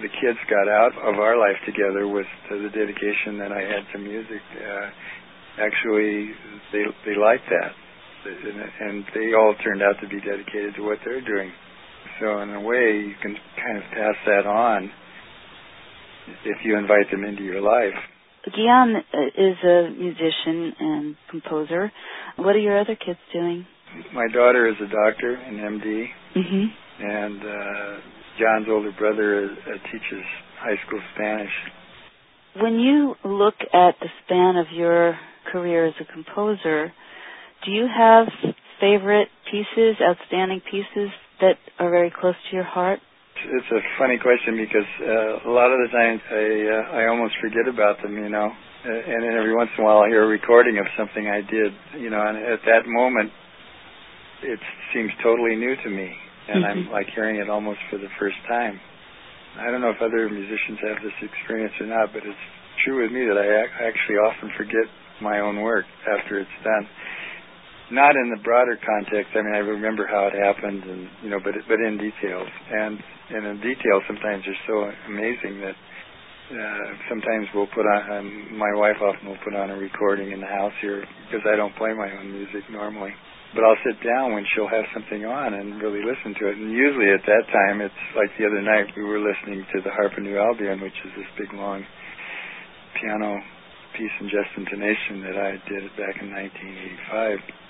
the 0.03 0.11
kids 0.11 0.38
got 0.51 0.66
out 0.66 0.98
of 1.07 1.22
our 1.22 1.38
life 1.38 1.62
together 1.62 2.11
was 2.11 2.27
the 2.51 2.75
dedication 2.75 3.38
that 3.38 3.55
I 3.55 3.62
had 3.62 3.87
to 3.94 3.98
music. 4.03 4.42
Uh, 4.59 4.88
actually, 5.62 6.35
they 6.75 6.83
they 7.07 7.14
liked 7.14 7.46
that, 7.46 7.70
and 8.83 9.07
they 9.14 9.31
all 9.38 9.55
turned 9.62 9.83
out 9.83 9.94
to 10.03 10.09
be 10.11 10.18
dedicated 10.18 10.75
to 10.75 10.83
what 10.83 10.98
they're 11.07 11.22
doing. 11.22 11.55
So 12.18 12.42
in 12.42 12.51
a 12.51 12.61
way, 12.61 12.98
you 12.98 13.14
can 13.22 13.38
kind 13.62 13.79
of 13.79 13.85
pass 13.94 14.18
that 14.27 14.46
on 14.46 14.90
if 16.44 16.58
you 16.64 16.76
invite 16.78 17.11
them 17.11 17.24
into 17.24 17.42
your 17.42 17.61
life. 17.61 17.94
Gyan 18.48 18.98
is 19.38 19.56
a 19.64 19.90
musician 19.90 20.72
and 20.80 21.16
composer. 21.30 21.92
What 22.37 22.56
are 22.56 22.58
your 22.58 22.80
other 22.80 22.96
kids 22.96 23.18
doing? 23.32 23.66
My 24.12 24.26
daughter 24.32 24.66
is 24.66 24.74
a 24.80 24.90
doctor, 24.90 25.35
an 25.35 25.58
MD, 25.58 26.06
mm-hmm. 26.35 27.06
and 27.06 27.40
uh, 27.40 28.00
John's 28.38 28.66
older 28.68 28.92
brother 28.98 29.44
uh, 29.44 29.72
teaches 29.92 30.24
high 30.58 30.76
school 30.87 31.00
Spanish. 31.14 31.50
When 32.56 32.80
you 32.80 33.14
look 33.24 33.54
at 33.72 33.94
the 34.00 34.08
span 34.24 34.56
of 34.56 34.66
your 34.74 35.18
career 35.50 35.87
as 35.87 35.94
a 36.00 36.12
composer, 36.12 36.92
do 37.64 37.70
you 37.70 37.87
have 37.87 38.26
favorite 38.80 39.28
pieces, 39.50 39.96
outstanding 40.02 40.61
pieces 40.68 41.11
that 41.40 41.54
are 41.78 41.90
very 41.90 42.11
close 42.11 42.35
to 42.50 42.56
your 42.56 42.64
heart? 42.64 43.00
It's 43.44 43.70
a 43.72 43.81
funny 43.98 44.18
question 44.18 44.57
because 44.57 44.88
uh, 45.00 45.50
a 45.50 45.52
lot 45.52 45.70
of 45.70 45.78
the 45.83 45.90
times 45.90 46.20
I 46.31 46.44
uh, 46.70 46.98
I 46.98 47.07
almost 47.09 47.35
forget 47.40 47.66
about 47.68 48.00
them, 48.02 48.14
you 48.14 48.28
know. 48.28 48.48
Uh, 48.48 48.90
and 48.90 49.22
then 49.22 49.35
every 49.38 49.55
once 49.55 49.70
in 49.78 49.85
a 49.85 49.87
while 49.87 50.02
I 50.02 50.09
hear 50.09 50.24
a 50.24 50.26
recording 50.26 50.78
of 50.78 50.87
something 50.98 51.28
I 51.28 51.40
did, 51.40 51.70
you 52.02 52.11
know, 52.11 52.18
and 52.18 52.37
at 52.38 52.61
that 52.66 52.83
moment 52.87 53.31
it 54.42 54.59
seems 54.92 55.11
totally 55.22 55.55
new 55.55 55.76
to 55.76 55.90
me, 55.90 56.11
and 56.48 56.64
mm-hmm. 56.64 56.88
I'm 56.88 56.90
like 56.90 57.07
hearing 57.14 57.37
it 57.37 57.48
almost 57.48 57.78
for 57.90 57.98
the 57.98 58.11
first 58.18 58.38
time. 58.48 58.81
I 59.59 59.70
don't 59.70 59.81
know 59.81 59.90
if 59.90 60.00
other 60.02 60.28
musicians 60.28 60.78
have 60.83 60.98
this 61.05 61.14
experience 61.22 61.74
or 61.78 61.87
not, 61.87 62.12
but 62.12 62.24
it's 62.24 62.46
true 62.85 63.02
with 63.02 63.12
me 63.12 63.26
that 63.28 63.38
I 63.38 63.46
ac- 63.46 63.78
actually 63.85 64.16
often 64.16 64.50
forget 64.57 64.88
my 65.20 65.38
own 65.38 65.61
work 65.61 65.85
after 66.09 66.40
it's 66.40 66.59
done 66.64 66.88
not 67.92 68.16
in 68.16 68.33
the 68.33 68.40
broader 68.40 68.81
context. 68.81 69.37
I 69.37 69.44
mean, 69.44 69.55
I 69.55 69.61
remember 69.61 70.09
how 70.09 70.26
it 70.26 70.35
happened, 70.35 70.83
and 70.83 71.09
you 71.22 71.28
know, 71.28 71.38
but 71.38 71.52
but 71.68 71.78
in 71.78 72.00
details, 72.00 72.48
and 72.72 72.98
and 73.31 73.46
in 73.46 73.57
detail, 73.61 74.00
sometimes 74.09 74.42
are 74.48 74.61
so 74.66 74.76
amazing 75.12 75.61
that 75.61 75.76
uh, 76.57 76.88
sometimes 77.09 77.46
we'll 77.55 77.70
put 77.70 77.85
on. 77.85 78.00
Um, 78.11 78.57
my 78.57 78.72
wife 78.74 78.96
often 79.05 79.28
will 79.28 79.40
put 79.44 79.55
on 79.55 79.70
a 79.70 79.76
recording 79.76 80.33
in 80.33 80.40
the 80.40 80.48
house 80.48 80.72
here 80.81 81.05
because 81.28 81.44
I 81.44 81.55
don't 81.57 81.76
play 81.76 81.92
my 81.92 82.09
own 82.16 82.33
music 82.33 82.64
normally. 82.72 83.12
But 83.52 83.68
I'll 83.68 83.85
sit 83.85 84.00
down 84.00 84.33
when 84.33 84.48
she'll 84.57 84.72
have 84.72 84.88
something 84.96 85.28
on 85.28 85.52
and 85.52 85.76
really 85.76 86.00
listen 86.00 86.33
to 86.40 86.48
it. 86.48 86.57
And 86.57 86.72
usually 86.72 87.12
at 87.12 87.20
that 87.28 87.44
time, 87.52 87.85
it's 87.85 88.02
like 88.16 88.33
the 88.40 88.48
other 88.48 88.64
night 88.64 88.88
we 88.96 89.05
were 89.05 89.20
listening 89.20 89.61
to 89.76 89.85
the 89.85 89.92
Harp 89.92 90.16
of 90.16 90.24
New 90.24 90.40
Albion, 90.40 90.81
which 90.81 90.96
is 91.05 91.12
this 91.20 91.28
big 91.37 91.52
long 91.52 91.85
piano 92.96 93.37
piece 93.92 94.16
in 94.24 94.33
just 94.33 94.48
intonation 94.57 95.20
that 95.20 95.37
I 95.37 95.52
did 95.68 95.85
back 96.00 96.16
in 96.24 96.33
1985 96.33 97.62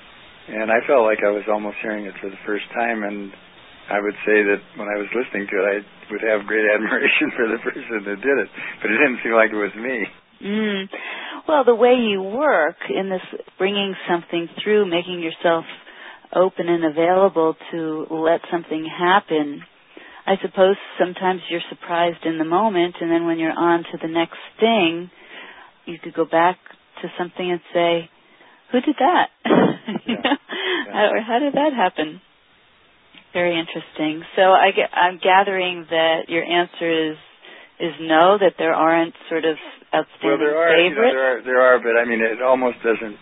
and 0.49 0.71
I 0.71 0.83
felt 0.87 1.07
like 1.07 1.23
I 1.23 1.31
was 1.31 1.45
almost 1.47 1.77
hearing 1.83 2.07
it 2.07 2.15
for 2.21 2.31
the 2.31 2.41
first 2.47 2.65
time. 2.75 3.03
And 3.03 3.31
I 3.91 4.01
would 4.01 4.19
say 4.27 4.43
that 4.43 4.61
when 4.77 4.89
I 4.89 4.99
was 4.99 5.11
listening 5.15 5.47
to 5.47 5.57
it, 5.63 5.85
I 5.85 6.13
would 6.13 6.25
have 6.25 6.47
great 6.47 6.67
admiration 6.75 7.31
for 7.37 7.47
the 7.47 7.59
person 7.63 8.03
that 8.07 8.19
did 8.23 8.37
it, 8.39 8.49
but 8.83 8.91
it 8.91 8.99
didn't 8.99 9.23
feel 9.23 9.37
like 9.37 9.51
it 9.51 9.61
was 9.61 9.75
me. 9.77 9.99
Mm. 10.43 10.89
Well, 11.47 11.65
the 11.65 11.75
way 11.75 11.95
you 11.95 12.23
work 12.23 12.77
in 12.91 13.11
this, 13.11 13.23
bringing 13.59 13.95
something 14.09 14.49
through, 14.63 14.87
making 14.91 15.21
yourself 15.21 15.65
open 16.35 16.69
and 16.69 16.85
available 16.85 17.55
to 17.71 18.07
let 18.11 18.41
something 18.51 18.87
happen. 18.87 19.63
I 20.27 20.35
suppose 20.41 20.77
sometimes 20.99 21.41
you're 21.51 21.67
surprised 21.69 22.25
in 22.25 22.39
the 22.39 22.45
moment, 22.45 22.97
and 23.01 23.11
then 23.11 23.27
when 23.27 23.39
you're 23.39 23.57
on 23.57 23.83
to 23.83 23.99
the 24.01 24.09
next 24.09 24.39
thing, 24.59 25.11
you 25.85 25.99
could 26.03 26.15
go 26.15 26.25
back 26.25 26.59
to 27.03 27.09
something 27.19 27.51
and 27.51 27.61
say, 27.75 28.09
"Who 28.71 28.81
did 28.81 28.97
that?" 28.99 29.31
Yeah. 30.07 30.23
How, 30.93 31.09
how 31.27 31.39
did 31.39 31.55
that 31.55 31.73
happen? 31.75 32.21
Very 33.33 33.59
interesting. 33.59 34.23
So 34.37 34.43
I 34.43 34.71
get, 34.77 34.91
I'm 34.93 35.19
gathering 35.23 35.87
that 35.89 36.29
your 36.29 36.45
answer 36.45 37.13
is 37.13 37.17
is 37.81 37.95
no, 37.99 38.39
that 38.39 38.55
there 38.59 38.75
aren't 38.75 39.15
sort 39.29 39.45
of 39.45 39.57
outstanding 39.91 40.23
well, 40.23 40.39
there 40.39 40.55
are, 40.55 40.71
favorites. 40.71 40.95
You 40.95 41.03
know, 41.03 41.11
there 41.11 41.27
are, 41.27 41.43
there 41.43 41.63
are, 41.63 41.79
but 41.83 41.99
I 41.99 42.05
mean, 42.05 42.21
it 42.21 42.43
almost 42.43 42.79
doesn't 42.85 43.17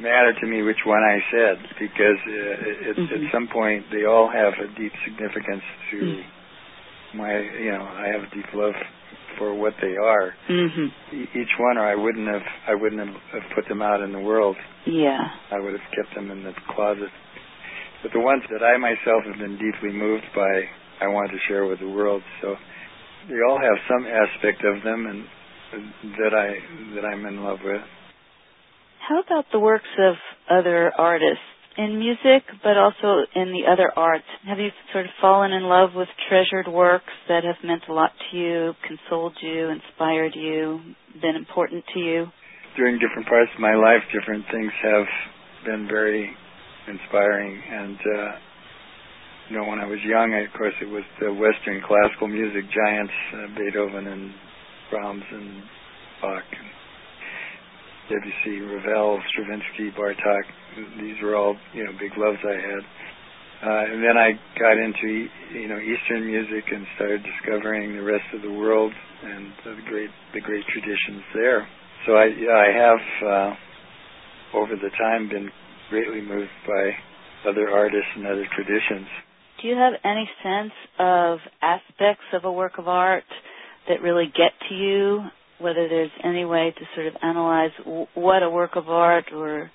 matter 0.00 0.34
to 0.38 0.46
me 0.46 0.62
which 0.62 0.86
one 0.86 1.02
I 1.02 1.18
said 1.30 1.56
because 1.78 2.20
uh, 2.22 2.90
it, 2.90 2.96
mm-hmm. 2.96 3.26
at 3.26 3.32
some 3.32 3.48
point 3.48 3.86
they 3.90 4.04
all 4.04 4.30
have 4.30 4.54
a 4.58 4.68
deep 4.78 4.92
significance 5.02 5.62
to 5.90 5.96
mm-hmm. 5.96 7.18
my, 7.18 7.34
you 7.58 7.72
know, 7.72 7.82
I 7.82 8.06
have 8.14 8.22
a 8.22 8.30
deep 8.34 8.46
love 8.54 8.74
for 9.38 9.54
what 9.54 9.74
they 9.80 9.96
are. 9.96 10.34
Mm-hmm. 10.48 11.22
Each 11.38 11.54
one, 11.58 11.78
or 11.78 11.86
I 11.86 11.94
wouldn't 11.94 12.28
have, 12.28 12.42
I 12.68 12.74
wouldn't 12.74 13.00
have, 13.00 13.14
have 13.32 13.50
put 13.54 13.68
them 13.68 13.82
out 13.82 14.00
in 14.00 14.12
the 14.12 14.20
world. 14.20 14.56
Yeah. 14.86 15.28
I 15.50 15.58
would 15.60 15.72
have 15.72 15.88
kept 15.94 16.14
them 16.14 16.30
in 16.30 16.42
the 16.44 16.52
closet. 16.74 17.10
But 18.02 18.12
the 18.12 18.20
ones 18.20 18.42
that 18.50 18.62
I 18.62 18.76
myself 18.76 19.24
have 19.24 19.38
been 19.38 19.58
deeply 19.58 19.96
moved 19.96 20.26
by, 20.34 20.64
I 21.00 21.08
want 21.08 21.30
to 21.30 21.38
share 21.48 21.66
with 21.66 21.80
the 21.80 21.88
world. 21.88 22.22
So 22.42 22.54
they 23.28 23.40
all 23.48 23.58
have 23.58 23.78
some 23.88 24.06
aspect 24.06 24.62
of 24.64 24.82
them, 24.84 25.06
and 25.06 25.24
that 26.18 26.34
I 26.34 26.94
that 26.94 27.04
I'm 27.04 27.24
in 27.26 27.42
love 27.42 27.58
with. 27.64 27.80
How 29.08 29.20
about 29.20 29.46
the 29.52 29.58
works 29.58 29.88
of 29.98 30.14
other 30.50 30.92
artists? 30.96 31.44
In 31.76 31.98
music, 31.98 32.46
but 32.62 32.76
also 32.76 33.26
in 33.34 33.52
the 33.52 33.70
other 33.70 33.90
arts. 33.96 34.24
Have 34.46 34.58
you 34.58 34.70
sort 34.92 35.06
of 35.06 35.10
fallen 35.20 35.52
in 35.52 35.64
love 35.64 35.90
with 35.94 36.08
treasured 36.28 36.72
works 36.72 37.12
that 37.28 37.44
have 37.44 37.56
meant 37.64 37.82
a 37.88 37.92
lot 37.92 38.12
to 38.30 38.36
you, 38.36 38.72
consoled 38.86 39.34
you, 39.42 39.70
inspired 39.70 40.34
you, 40.34 40.80
been 41.20 41.36
important 41.36 41.84
to 41.94 42.00
you? 42.00 42.26
During 42.76 42.98
different 42.98 43.28
parts 43.28 43.50
of 43.54 43.60
my 43.60 43.74
life, 43.74 44.02
different 44.12 44.44
things 44.50 44.72
have 44.82 45.06
been 45.64 45.86
very 45.88 46.30
inspiring. 46.88 47.60
And, 47.70 47.98
uh, 47.98 48.30
you 49.50 49.56
know, 49.56 49.64
when 49.68 49.78
I 49.78 49.86
was 49.86 49.98
young, 50.04 50.34
I, 50.34 50.46
of 50.46 50.52
course, 50.56 50.74
it 50.80 50.90
was 50.90 51.04
the 51.20 51.32
Western 51.32 51.82
classical 51.86 52.28
music 52.28 52.64
giants, 52.70 53.12
uh, 53.34 53.46
Beethoven 53.58 54.06
and 54.06 54.32
Brahms 54.90 55.24
and 55.30 55.62
Bach 56.20 56.44
and 56.50 56.83
Debussy, 58.08 58.60
Ravel, 58.60 59.20
Stravinsky, 59.32 59.90
Bartok. 59.96 60.44
These 61.00 61.16
were 61.22 61.36
all 61.36 61.56
you 61.72 61.84
know 61.84 61.92
big 61.98 62.12
loves 62.16 62.38
I 62.44 62.54
had. 62.54 62.84
Uh, 63.64 63.94
and 63.94 64.02
then 64.02 64.18
I 64.18 64.32
got 64.58 64.76
into 64.76 65.28
you 65.52 65.68
know 65.68 65.78
Eastern 65.78 66.26
music 66.26 66.64
and 66.72 66.86
started 66.96 67.24
discovering 67.24 67.96
the 67.96 68.02
rest 68.02 68.26
of 68.34 68.42
the 68.42 68.52
world 68.52 68.92
and 69.24 69.52
the 69.64 69.76
great 69.88 70.10
the 70.34 70.40
great 70.40 70.64
traditions 70.68 71.22
there. 71.34 71.66
So 72.06 72.12
I 72.12 72.28
I 72.28 72.66
have 72.76 73.04
uh, 73.24 74.58
over 74.58 74.76
the 74.76 74.90
time 74.98 75.28
been 75.28 75.50
greatly 75.88 76.20
moved 76.20 76.52
by 76.66 76.90
other 77.48 77.70
artists 77.70 78.10
and 78.16 78.26
other 78.26 78.46
traditions. 78.54 79.06
Do 79.62 79.68
you 79.68 79.76
have 79.76 79.94
any 80.04 80.28
sense 80.42 80.72
of 80.98 81.38
aspects 81.62 82.24
of 82.34 82.44
a 82.44 82.52
work 82.52 82.78
of 82.78 82.88
art 82.88 83.24
that 83.88 84.02
really 84.02 84.26
get 84.26 84.52
to 84.68 84.74
you 84.74 85.24
whether 85.60 85.88
there's 85.88 86.10
any 86.22 86.44
way 86.44 86.74
to 86.76 86.84
sort 86.94 87.06
of 87.06 87.14
analyze 87.22 87.70
w- 87.78 88.06
what 88.14 88.42
a 88.42 88.50
work 88.50 88.72
of 88.76 88.88
art 88.88 89.26
or 89.32 89.70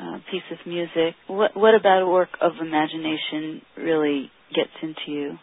uh, 0.00 0.18
piece 0.30 0.42
of 0.50 0.58
music. 0.66 1.14
What, 1.26 1.56
what 1.56 1.74
about 1.74 2.02
a 2.02 2.06
work 2.06 2.30
of 2.40 2.52
imagination 2.60 3.62
really 3.76 4.30
gets 4.54 4.70
into 4.82 5.00
you? 5.08 5.38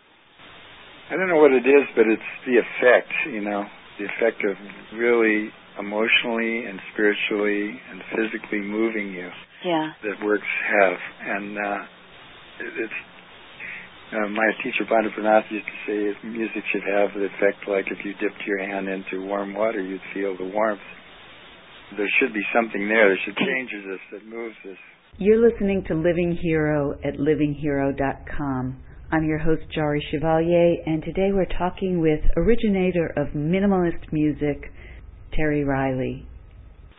I 1.09 1.15
don't 1.15 1.29
know 1.29 1.37
what 1.37 1.51
it 1.51 1.65
is, 1.65 1.87
but 1.95 2.05
it's 2.07 2.21
the 2.45 2.57
effect, 2.57 3.11
you 3.31 3.41
know, 3.41 3.63
the 3.99 4.05
effect 4.05 4.43
of 4.43 4.57
really 4.97 5.49
emotionally 5.79 6.65
and 6.65 6.79
spiritually 6.93 7.79
and 7.91 8.01
physically 8.15 8.59
moving 8.59 9.13
you. 9.13 9.29
Yeah. 9.65 9.91
That 10.03 10.25
works 10.25 10.47
have, 10.81 10.97
and 11.25 11.57
uh, 11.57 11.77
it's. 12.59 12.93
Uh, 14.07 14.27
my 14.29 14.49
teacher 14.63 14.87
Pandit 14.87 15.11
Pran 15.13 15.23
Nath 15.23 15.43
used 15.51 15.67
to 15.67 15.79
say 15.83 16.27
music 16.27 16.63
should 16.71 16.83
have 16.87 17.11
the 17.13 17.27
effect 17.27 17.67
like 17.67 17.85
if 17.91 17.99
you 18.05 18.13
dipped 18.23 18.39
your 18.47 18.59
hand 18.59 18.87
into 18.87 19.25
warm 19.25 19.53
water, 19.53 19.81
you'd 19.81 20.01
feel 20.13 20.37
the 20.37 20.47
warmth 20.47 20.79
there 21.95 22.09
should 22.19 22.33
be 22.33 22.43
something 22.53 22.87
there 22.87 23.09
that 23.09 23.17
should 23.23 23.37
changes 23.37 23.85
us, 23.93 23.99
that 24.11 24.25
moves 24.25 24.55
us. 24.69 24.77
You're 25.17 25.39
listening 25.39 25.85
to 25.87 25.95
Living 25.95 26.37
Hero 26.41 26.93
at 27.03 27.15
livinghero.com. 27.15 28.83
I'm 29.09 29.23
your 29.23 29.39
host, 29.39 29.63
Jari 29.75 30.01
Chevalier, 30.11 30.83
and 30.85 31.01
today 31.01 31.31
we're 31.31 31.47
talking 31.57 32.01
with 32.01 32.19
originator 32.35 33.13
of 33.15 33.27
minimalist 33.29 34.11
music, 34.11 34.73
Terry 35.33 35.63
Riley. 35.63 36.27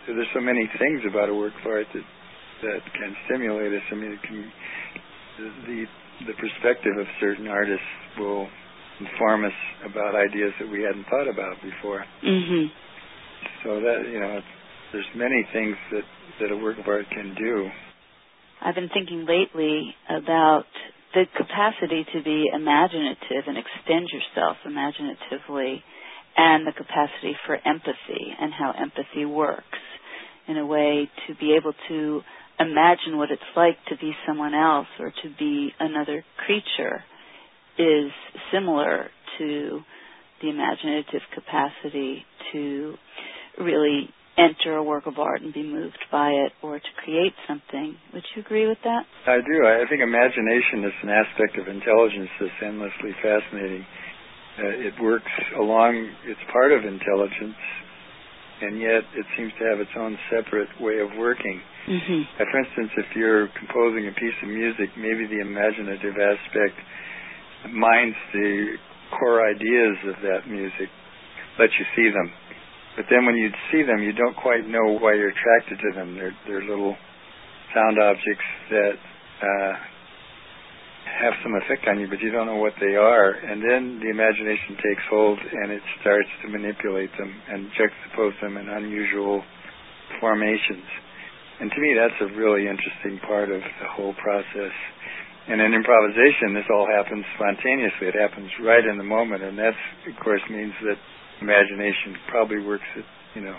So 0.07 0.15
there's 0.15 0.33
so 0.33 0.41
many 0.41 0.65
things 0.79 1.03
about 1.09 1.29
a 1.29 1.35
work 1.35 1.53
of 1.61 1.67
art 1.71 1.87
that 1.93 2.03
that 2.63 2.81
can 2.93 3.15
stimulate 3.27 3.73
us. 3.73 3.83
I 3.93 3.95
mean, 3.95 4.13
it 4.13 4.23
can, 4.23 4.51
the 5.67 5.85
the 6.27 6.35
perspective 6.35 6.97
of 6.99 7.07
certain 7.21 7.47
artists 7.47 7.87
will 8.19 8.49
inform 9.01 9.45
us 9.45 9.59
about 9.87 10.15
ideas 10.15 10.53
that 10.59 10.69
we 10.69 10.83
hadn't 10.83 11.05
thought 11.05 11.29
about 11.29 11.57
before. 11.63 12.05
Mm-hmm. 12.25 12.67
So 13.65 13.81
that 13.81 14.11
you 14.11 14.21
know, 14.21 14.41
there's 14.93 15.13
many 15.15 15.47
things 15.53 15.77
that 15.93 16.03
that 16.41 16.53
a 16.53 16.57
work 16.57 16.79
of 16.79 16.87
art 16.87 17.07
can 17.11 17.35
do. 17.35 17.69
I've 18.61 18.75
been 18.75 18.91
thinking 18.93 19.27
lately 19.27 19.95
about 20.11 20.67
the 21.15 21.25
capacity 21.37 22.05
to 22.13 22.23
be 22.23 22.47
imaginative 22.53 23.47
and 23.47 23.57
extend 23.57 24.09
yourself 24.13 24.57
imaginatively 24.67 25.83
and 26.37 26.67
the 26.67 26.73
capacity 26.73 27.35
for 27.47 27.55
empathy 27.55 28.35
and 28.41 28.53
how 28.53 28.73
empathy 28.79 29.25
works 29.25 29.65
in 30.47 30.57
a 30.57 30.67
way 30.67 31.09
to 31.27 31.35
be 31.37 31.57
able 31.57 31.73
to 31.89 32.21
imagine 32.61 33.17
what 33.17 33.31
it's 33.31 33.43
like 33.57 33.79
to 33.89 33.97
be 33.97 34.13
someone 34.27 34.55
else 34.55 34.89
or 34.99 35.11
to 35.23 35.29
be 35.39 35.71
another 35.79 36.25
creature 36.45 37.05
is 37.79 38.11
similar 38.53 39.11
to 39.39 39.81
the 40.43 40.51
imaginative 40.51 41.23
capacity 41.35 42.25
to 42.53 42.95
really 43.59 44.11
enter 44.39 44.77
a 44.77 44.83
work 44.83 45.07
of 45.07 45.19
art 45.19 45.43
and 45.43 45.53
be 45.53 45.63
moved 45.63 45.99
by 46.13 46.31
it 46.31 46.53
or 46.63 46.79
to 46.79 46.93
create 47.03 47.35
something. 47.47 47.97
Would 48.15 48.23
you 48.35 48.43
agree 48.43 48.69
with 48.69 48.79
that? 48.85 49.03
I 49.27 49.43
do. 49.43 49.67
I 49.67 49.83
think 49.91 50.01
imagination 50.01 50.87
is 50.87 50.95
an 51.03 51.11
aspect 51.11 51.59
of 51.59 51.67
intelligence 51.67 52.31
that's 52.39 52.61
endlessly 52.63 53.13
fascinating. 53.19 53.85
Uh, 54.59 54.91
it 54.91 54.95
works 55.03 55.31
along, 55.59 56.11
it's 56.27 56.41
part 56.53 56.73
of 56.73 56.85
intelligence, 56.85 57.59
and 58.61 58.81
yet 58.81 59.05
it 59.15 59.27
seems 59.37 59.53
to 59.59 59.65
have 59.71 59.81
its 59.81 59.95
own 59.97 60.19
separate 60.31 60.69
way 60.81 60.99
of 60.99 61.09
working. 61.19 61.61
Mm-hmm. 61.89 62.21
Uh, 62.37 62.45
for 62.51 62.59
instance, 62.61 62.91
if 62.99 63.17
you're 63.17 63.49
composing 63.59 64.09
a 64.09 64.15
piece 64.15 64.37
of 64.43 64.49
music, 64.49 64.91
maybe 64.97 65.27
the 65.27 65.41
imaginative 65.41 66.15
aspect 66.17 66.77
minds 67.73 68.17
the 68.33 68.77
core 69.19 69.43
ideas 69.49 69.97
of 70.13 70.17
that 70.23 70.47
music, 70.47 70.89
lets 71.59 71.73
you 71.79 71.87
see 71.97 72.11
them 72.13 72.31
but 72.99 73.07
then 73.07 73.25
when 73.25 73.37
you 73.39 73.47
see 73.71 73.87
them, 73.87 74.03
you 74.03 74.11
don't 74.11 74.35
quite 74.35 74.67
know 74.67 74.99
why 74.99 75.15
you're 75.15 75.31
attracted 75.31 75.79
to 75.79 75.91
them. 75.95 76.19
They're 76.19 76.35
they're 76.49 76.67
little 76.67 76.99
sound 77.73 77.95
objects 77.97 78.49
that 78.75 78.99
uh, 79.39 79.73
have 81.19 81.35
some 81.43 81.55
effect 81.59 81.87
on 81.91 81.99
you, 81.99 82.07
but 82.07 82.23
you 82.23 82.31
don't 82.31 82.47
know 82.47 82.63
what 82.63 82.75
they 82.81 82.95
are. 82.95 83.35
And 83.35 83.59
then 83.59 83.99
the 83.99 84.11
imagination 84.11 84.79
takes 84.79 85.05
hold 85.11 85.39
and 85.39 85.73
it 85.73 85.83
starts 86.01 86.31
to 86.43 86.49
manipulate 86.49 87.11
them 87.19 87.31
and 87.51 87.71
juxtapose 87.75 88.39
them 88.41 88.57
in 88.57 88.69
unusual 88.69 89.43
formations. 90.21 90.87
And 91.61 91.71
to 91.71 91.79
me, 91.81 91.91
that's 91.99 92.19
a 92.23 92.35
really 92.39 92.71
interesting 92.71 93.19
part 93.27 93.51
of 93.51 93.61
the 93.61 93.89
whole 93.91 94.15
process. 94.15 94.75
And 95.49 95.61
in 95.61 95.75
improvisation, 95.75 96.55
this 96.55 96.69
all 96.71 96.87
happens 96.87 97.25
spontaneously. 97.35 98.15
It 98.15 98.15
happens 98.15 98.51
right 98.63 98.85
in 98.85 98.99
the 98.99 99.05
moment, 99.05 99.43
and 99.43 99.59
that, 99.59 99.75
of 100.07 100.15
course, 100.23 100.43
means 100.51 100.73
that 100.85 101.01
imagination 101.41 102.15
probably 102.29 102.61
works 102.61 102.87
at 102.97 103.05
you 103.35 103.43
know 103.43 103.57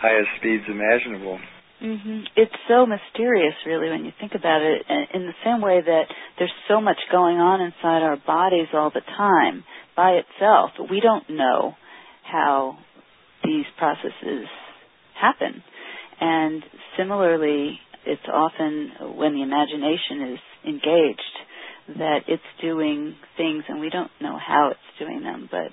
highest 0.00 0.28
speeds 0.38 0.64
imaginable. 0.66 1.38
Mm-hmm. 1.82 2.20
It's 2.36 2.52
so 2.68 2.86
mysterious, 2.86 3.54
really, 3.64 3.88
when 3.88 4.04
you 4.04 4.12
think 4.18 4.32
about 4.34 4.62
it. 4.62 4.82
In 5.14 5.26
the 5.26 5.34
same 5.44 5.60
way 5.60 5.80
that 5.80 6.04
there's 6.38 6.52
so 6.66 6.80
much 6.80 6.98
going 7.12 7.36
on 7.36 7.60
inside 7.60 8.02
our 8.02 8.16
bodies 8.16 8.66
all 8.72 8.90
the 8.90 9.02
time 9.16 9.64
by 9.96 10.18
itself, 10.22 10.70
we 10.90 11.00
don't 11.00 11.30
know 11.30 11.74
how 12.24 12.78
these 13.44 13.64
processes 13.78 14.46
happen. 15.20 15.62
And 16.20 16.62
similarly, 16.96 17.78
it's 18.04 18.22
often 18.32 19.16
when 19.16 19.34
the 19.34 19.42
imagination 19.42 20.32
is 20.34 20.38
engaged 20.66 21.98
that 21.98 22.18
it's 22.26 22.42
doing 22.60 23.14
things 23.36 23.64
and 23.68 23.80
we 23.80 23.88
don't 23.88 24.10
know 24.20 24.36
how 24.36 24.70
it's 24.72 24.98
doing 24.98 25.22
them, 25.22 25.48
but 25.50 25.68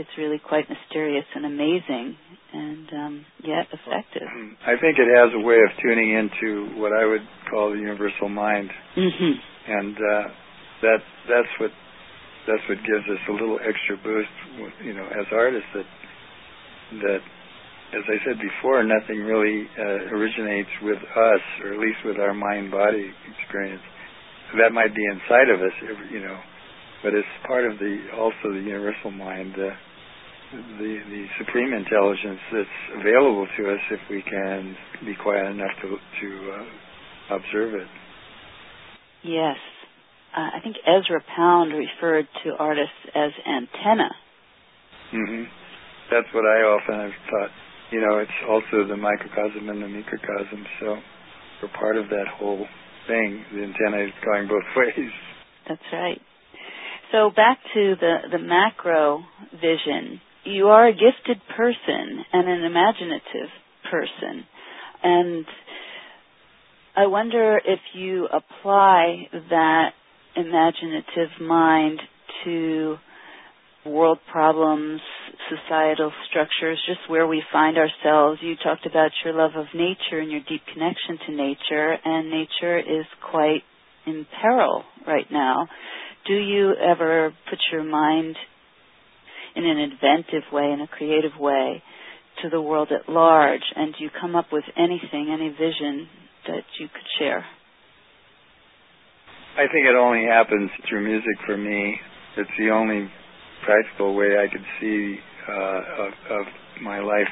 it's 0.00 0.16
really 0.16 0.40
quite 0.40 0.64
mysterious 0.72 1.28
and 1.36 1.44
amazing 1.44 2.16
and 2.52 2.88
um, 2.92 3.14
yet 3.44 3.68
effective. 3.68 4.26
I 4.64 4.80
think 4.80 4.96
it 4.96 5.06
has 5.12 5.30
a 5.36 5.44
way 5.44 5.60
of 5.60 5.70
tuning 5.82 6.16
into 6.16 6.80
what 6.80 6.96
I 6.96 7.04
would 7.04 7.26
call 7.50 7.70
the 7.70 7.78
universal 7.78 8.28
mind, 8.28 8.70
mm-hmm. 8.96 9.34
and 9.68 9.94
uh, 9.94 10.24
that 10.82 11.00
that's 11.28 11.52
what 11.60 11.70
that's 12.48 12.64
what 12.68 12.78
gives 12.80 13.06
us 13.12 13.22
a 13.28 13.32
little 13.32 13.60
extra 13.60 14.00
boost. 14.02 14.34
You 14.82 14.94
know, 14.94 15.04
as 15.04 15.26
artists, 15.30 15.68
that 15.76 15.88
that 17.04 17.22
as 17.92 18.04
I 18.08 18.18
said 18.24 18.40
before, 18.40 18.82
nothing 18.82 19.20
really 19.20 19.68
uh, 19.78 20.16
originates 20.16 20.70
with 20.82 20.98
us, 20.98 21.44
or 21.62 21.74
at 21.74 21.78
least 21.78 21.98
with 22.04 22.18
our 22.18 22.32
mind-body 22.32 23.10
experience. 23.36 23.82
That 24.58 24.72
might 24.72 24.94
be 24.94 25.04
inside 25.06 25.50
of 25.50 25.60
us, 25.60 25.74
you 26.10 26.20
know, 26.20 26.38
but 27.02 27.14
it's 27.14 27.28
part 27.46 27.70
of 27.70 27.78
the 27.78 28.10
also 28.16 28.50
the 28.50 28.62
universal 28.62 29.10
mind. 29.10 29.54
Uh, 29.54 29.70
the 30.52 30.98
the 31.06 31.26
supreme 31.38 31.72
intelligence 31.72 32.40
that's 32.52 32.78
available 32.98 33.46
to 33.56 33.70
us 33.72 33.80
if 33.90 34.00
we 34.10 34.22
can 34.22 34.76
be 35.04 35.14
quiet 35.14 35.46
enough 35.46 35.70
to 35.82 35.96
to 36.20 36.52
uh, 36.52 37.36
observe 37.36 37.74
it. 37.74 37.88
Yes, 39.22 39.56
uh, 40.36 40.50
I 40.56 40.60
think 40.62 40.76
Ezra 40.86 41.22
Pound 41.36 41.72
referred 41.72 42.26
to 42.44 42.50
artists 42.58 42.98
as 43.14 43.30
antenna. 43.46 44.10
hmm 45.12 45.44
That's 46.10 46.26
what 46.34 46.44
I 46.44 46.62
often 46.66 46.94
have 47.00 47.16
thought. 47.30 47.50
You 47.92 48.00
know, 48.00 48.18
it's 48.18 48.40
also 48.48 48.86
the 48.88 48.96
microcosm 48.96 49.68
and 49.68 49.82
the 49.82 49.88
microcosm, 49.88 50.64
so 50.80 50.96
we're 51.62 51.78
part 51.78 51.96
of 51.96 52.08
that 52.08 52.26
whole 52.38 52.66
thing. 53.06 53.44
The 53.52 53.62
antenna 53.62 54.02
is 54.04 54.12
going 54.24 54.48
both 54.48 54.66
ways. 54.76 55.10
That's 55.68 55.88
right. 55.92 56.20
So 57.12 57.30
back 57.34 57.58
to 57.74 57.94
the 58.00 58.16
the 58.32 58.38
macro 58.38 59.24
vision 59.52 60.20
you 60.44 60.66
are 60.68 60.88
a 60.88 60.92
gifted 60.92 61.40
person 61.56 62.24
and 62.32 62.48
an 62.48 62.64
imaginative 62.64 63.50
person. 63.90 64.44
And 65.02 65.44
I 66.96 67.06
wonder 67.06 67.60
if 67.64 67.80
you 67.94 68.26
apply 68.26 69.28
that 69.50 69.90
imaginative 70.36 71.40
mind 71.40 72.00
to 72.44 72.96
world 73.86 74.18
problems, 74.30 75.00
societal 75.48 76.12
structures, 76.28 76.78
just 76.86 77.08
where 77.08 77.26
we 77.26 77.42
find 77.52 77.78
ourselves. 77.78 78.40
You 78.42 78.54
talked 78.62 78.86
about 78.86 79.10
your 79.24 79.34
love 79.34 79.52
of 79.56 79.66
nature 79.74 80.18
and 80.20 80.30
your 80.30 80.40
deep 80.40 80.62
connection 80.72 81.18
to 81.26 81.32
nature, 81.32 81.96
and 82.04 82.30
nature 82.30 82.78
is 82.78 83.06
quite 83.30 83.62
in 84.06 84.26
peril 84.40 84.84
right 85.06 85.26
now. 85.30 85.68
Do 86.26 86.34
you 86.34 86.74
ever 86.74 87.32
put 87.48 87.58
your 87.72 87.84
mind 87.84 88.36
in 89.56 89.64
an 89.66 89.78
inventive 89.78 90.44
way, 90.52 90.70
in 90.72 90.80
a 90.80 90.88
creative 90.88 91.38
way, 91.38 91.82
to 92.42 92.48
the 92.48 92.60
world 92.60 92.88
at 92.90 93.10
large, 93.12 93.64
and 93.76 93.94
do 93.96 94.04
you 94.04 94.10
come 94.20 94.34
up 94.34 94.46
with 94.52 94.64
anything, 94.76 95.28
any 95.32 95.50
vision 95.50 96.08
that 96.46 96.64
you 96.78 96.88
could 96.88 97.06
share? 97.18 97.44
I 99.56 99.66
think 99.72 99.84
it 99.86 99.96
only 99.96 100.24
happens 100.24 100.70
through 100.88 101.04
music 101.04 101.36
for 101.44 101.56
me. 101.56 101.96
It's 102.36 102.50
the 102.58 102.70
only 102.70 103.10
practical 103.64 104.14
way 104.14 104.38
I 104.38 104.50
could 104.50 104.64
see 104.80 105.16
uh, 105.48 106.06
of, 106.06 106.12
of 106.30 106.46
my 106.82 107.00
life 107.00 107.28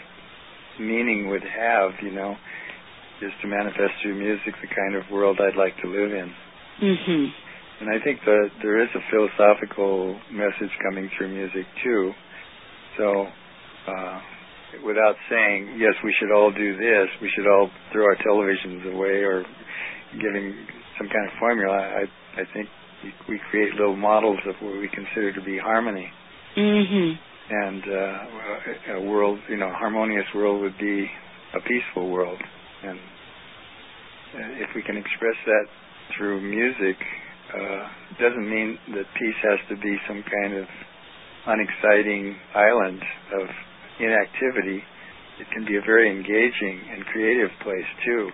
meaning 0.81 1.29
would 1.29 1.43
have, 1.43 1.91
you 2.03 2.12
know, 2.12 2.37
is 3.23 3.33
to 3.43 3.49
manifest 3.49 3.99
through 4.03 4.14
music 4.14 4.55
the 4.62 4.69
kind 4.69 4.95
of 4.95 5.03
world 5.11 5.39
I'd 5.41 5.59
like 5.59 5.77
to 5.83 5.89
live 5.89 6.12
in. 6.12 6.33
Mm-hmm. 6.83 7.25
And 7.81 7.89
I 7.89 8.03
think 8.03 8.20
that 8.24 8.49
there 8.62 8.83
is 8.83 8.89
a 8.95 9.03
philosophical 9.11 10.18
message 10.33 10.74
coming 10.83 11.09
through 11.16 11.29
music 11.29 11.64
too. 11.85 12.12
So 12.99 13.26
uh, 13.87 14.20
without 14.85 15.14
saying, 15.31 15.79
yes, 15.79 15.95
we 16.03 16.14
should 16.18 16.35
all 16.35 16.51
do 16.51 16.76
this, 16.76 17.07
we 17.22 17.31
should 17.37 17.47
all 17.47 17.70
throw 17.93 18.05
our 18.05 18.16
televisions 18.16 18.93
away 18.93 19.22
or 19.22 19.45
giving 20.12 20.55
some 20.99 21.07
kind 21.07 21.26
of 21.31 21.39
formula, 21.39 21.72
I, 21.72 22.05
I 22.41 22.45
think 22.53 22.68
we 23.29 23.41
create 23.51 23.72
little 23.74 23.97
models 23.97 24.39
of 24.49 24.55
what 24.61 24.81
we 24.81 24.89
consider 24.89 25.33
to 25.33 25.43
be 25.43 25.59
harmony. 25.59 26.11
Mm-hmm. 26.57 27.14
And 27.51 27.83
uh, 27.85 28.99
a 28.99 29.01
world, 29.09 29.39
you 29.49 29.57
know, 29.57 29.70
harmonious 29.72 30.26
world 30.35 30.61
would 30.62 30.76
be 30.79 31.07
a 31.55 31.61
peaceful 31.61 32.11
world. 32.11 32.39
And 32.83 32.99
uh, 32.99 34.62
if 34.62 34.70
we 34.74 34.83
can 34.83 34.97
express 34.97 35.37
that 35.47 35.64
through 36.16 36.41
music, 36.41 36.97
uh, 37.49 37.83
doesn't 38.21 38.49
mean 38.49 38.79
that 38.93 39.07
peace 39.17 39.41
has 39.43 39.61
to 39.73 39.77
be 39.81 39.97
some 40.07 40.21
kind 40.21 40.53
of 40.55 40.67
unexciting 41.47 42.37
island 42.55 43.01
of 43.41 43.47
inactivity. 44.01 44.85
It 45.41 45.49
can 45.55 45.65
be 45.65 45.77
a 45.77 45.85
very 45.85 46.11
engaging 46.11 46.77
and 46.93 47.05
creative 47.07 47.51
place 47.63 47.89
too. 48.05 48.29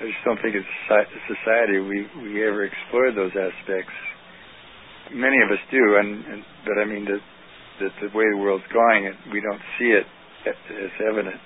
I 0.00 0.06
just 0.06 0.22
don't 0.24 0.38
think 0.40 0.54
as 0.56 0.64
a 0.64 1.22
society 1.28 1.82
we 1.82 2.06
we 2.22 2.46
ever 2.46 2.64
explore 2.64 3.12
those 3.12 3.32
aspects. 3.34 3.92
Many 5.12 5.42
of 5.42 5.50
us 5.50 5.60
do, 5.70 5.82
and, 5.98 6.24
and 6.24 6.40
but 6.64 6.78
I 6.78 6.84
mean 6.86 7.04
that 7.04 7.20
that 7.80 7.92
the 8.00 8.08
way 8.16 8.24
the 8.30 8.38
world's 8.38 8.68
going, 8.72 9.10
we 9.32 9.40
don't 9.40 9.62
see 9.78 9.90
it 9.90 10.06
as 10.46 10.94
evident. 11.10 11.40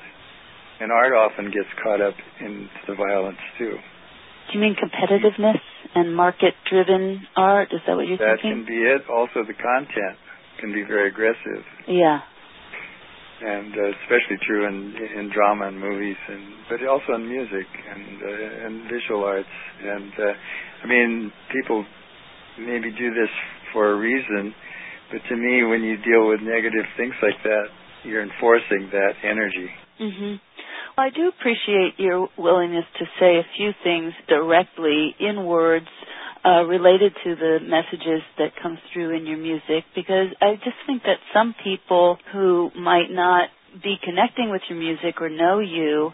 And 0.81 0.91
art 0.91 1.15
often 1.15 1.47
gets 1.47 1.71
caught 1.83 2.03
up 2.03 2.15
in 2.41 2.69
the 2.87 2.95
violence 2.95 3.39
too. 3.57 3.79
Do 3.79 4.51
you 4.53 4.61
mean 4.61 4.77
competitiveness 4.77 5.63
and 5.95 6.15
market-driven 6.15 7.27
art? 7.37 7.69
Is 7.73 7.81
that 7.87 7.95
what 7.97 8.07
you're 8.07 8.19
that 8.19 8.41
thinking? 8.43 8.61
That 8.61 8.67
can 8.67 8.75
be 8.75 8.83
it. 8.83 9.03
Also, 9.11 9.45
the 9.47 9.55
content 9.55 10.17
can 10.61 10.73
be 10.73 10.83
very 10.83 11.09
aggressive. 11.09 11.65
Yeah. 11.89 12.21
And 13.43 13.75
uh, 13.75 13.91
especially 14.03 14.39
true 14.47 14.67
in 14.69 14.95
in 15.19 15.31
drama 15.35 15.67
and 15.69 15.79
movies, 15.79 16.17
and 16.29 16.43
but 16.71 16.87
also 16.87 17.15
in 17.15 17.29
music 17.29 17.67
and 17.67 18.23
uh, 18.23 18.67
and 18.67 18.75
visual 18.89 19.25
arts. 19.25 19.55
And 19.83 20.13
uh, 20.19 20.33
I 20.85 20.87
mean, 20.87 21.33
people 21.53 21.85
maybe 22.59 22.91
do 22.93 23.11
this 23.13 23.29
for 23.73 23.91
a 23.91 23.97
reason, 23.97 24.55
but 25.11 25.21
to 25.29 25.37
me, 25.37 25.65
when 25.65 25.83
you 25.83 25.97
deal 25.99 26.29
with 26.29 26.41
negative 26.41 26.87
things 26.97 27.15
like 27.21 27.43
that, 27.43 27.67
you're 28.05 28.23
enforcing 28.23 28.89
that 28.93 29.15
energy. 29.25 29.69
Mhm. 30.01 30.41
I 30.97 31.11
do 31.11 31.29
appreciate 31.29 31.99
your 31.99 32.29
willingness 32.39 32.85
to 32.99 33.05
say 33.19 33.39
a 33.39 33.47
few 33.57 33.73
things 33.83 34.13
directly 34.29 35.15
in 35.19 35.45
words 35.45 35.89
uh, 36.45 36.63
related 36.65 37.13
to 37.25 37.35
the 37.35 37.59
messages 37.67 38.23
that 38.39 38.51
come 38.63 38.79
through 38.93 39.17
in 39.17 39.27
your 39.27 39.39
music 39.39 39.85
because 39.97 40.29
I 40.41 40.55
just 40.63 40.77
think 40.87 41.03
that 41.03 41.19
some 41.33 41.55
people 41.65 42.19
who 42.33 42.71
might 42.79 43.11
not 43.11 43.49
be 43.83 43.97
connecting 44.05 44.51
with 44.51 44.63
your 44.69 44.79
music 44.79 45.21
or 45.21 45.29
know 45.29 45.59
you 45.59 46.13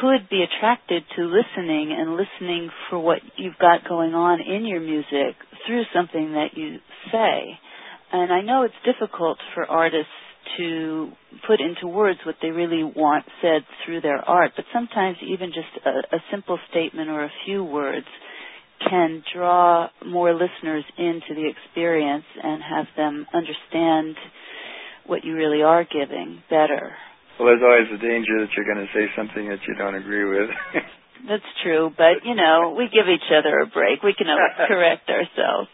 could 0.00 0.28
be 0.28 0.44
attracted 0.44 1.02
to 1.16 1.22
listening 1.22 1.96
and 1.96 2.12
listening 2.12 2.68
for 2.90 2.98
what 2.98 3.20
you've 3.36 3.58
got 3.58 3.88
going 3.88 4.12
on 4.12 4.40
in 4.40 4.66
your 4.66 4.80
music 4.80 5.34
through 5.66 5.84
something 5.94 6.32
that 6.32 6.48
you 6.56 6.76
say. 7.10 7.58
And 8.12 8.30
I 8.32 8.42
know 8.42 8.64
it's 8.64 8.74
difficult 8.84 9.38
for 9.54 9.64
artists 9.64 10.12
to 10.58 11.10
put 11.46 11.60
into 11.60 11.86
words 11.86 12.18
what 12.24 12.36
they 12.42 12.50
really 12.50 12.84
want 12.84 13.24
said 13.40 13.62
through 13.84 14.00
their 14.00 14.18
art, 14.18 14.52
but 14.56 14.64
sometimes 14.72 15.16
even 15.26 15.50
just 15.50 15.86
a, 15.86 16.16
a 16.16 16.20
simple 16.30 16.58
statement 16.70 17.08
or 17.10 17.24
a 17.24 17.32
few 17.44 17.64
words 17.64 18.06
can 18.88 19.22
draw 19.34 19.88
more 20.06 20.32
listeners 20.32 20.84
into 20.96 21.34
the 21.34 21.48
experience 21.48 22.24
and 22.42 22.62
have 22.62 22.86
them 22.96 23.26
understand 23.34 24.16
what 25.06 25.24
you 25.24 25.34
really 25.34 25.62
are 25.62 25.84
giving 25.84 26.42
better. 26.48 26.92
Well, 27.38 27.48
there's 27.48 27.64
always 27.64 27.88
the 27.90 27.98
danger 27.98 28.40
that 28.40 28.48
you're 28.56 28.68
going 28.68 28.86
to 28.86 28.92
say 28.92 29.08
something 29.16 29.48
that 29.48 29.60
you 29.66 29.74
don't 29.74 29.94
agree 29.94 30.24
with. 30.24 30.50
That's 31.28 31.50
true, 31.62 31.90
but 31.96 32.24
you 32.24 32.34
know, 32.34 32.74
we 32.76 32.88
give 32.88 33.08
each 33.08 33.28
other 33.28 33.60
a 33.60 33.66
break. 33.66 34.02
We 34.02 34.14
can 34.16 34.28
always 34.32 34.56
correct 34.68 35.08
ourselves. 35.08 35.68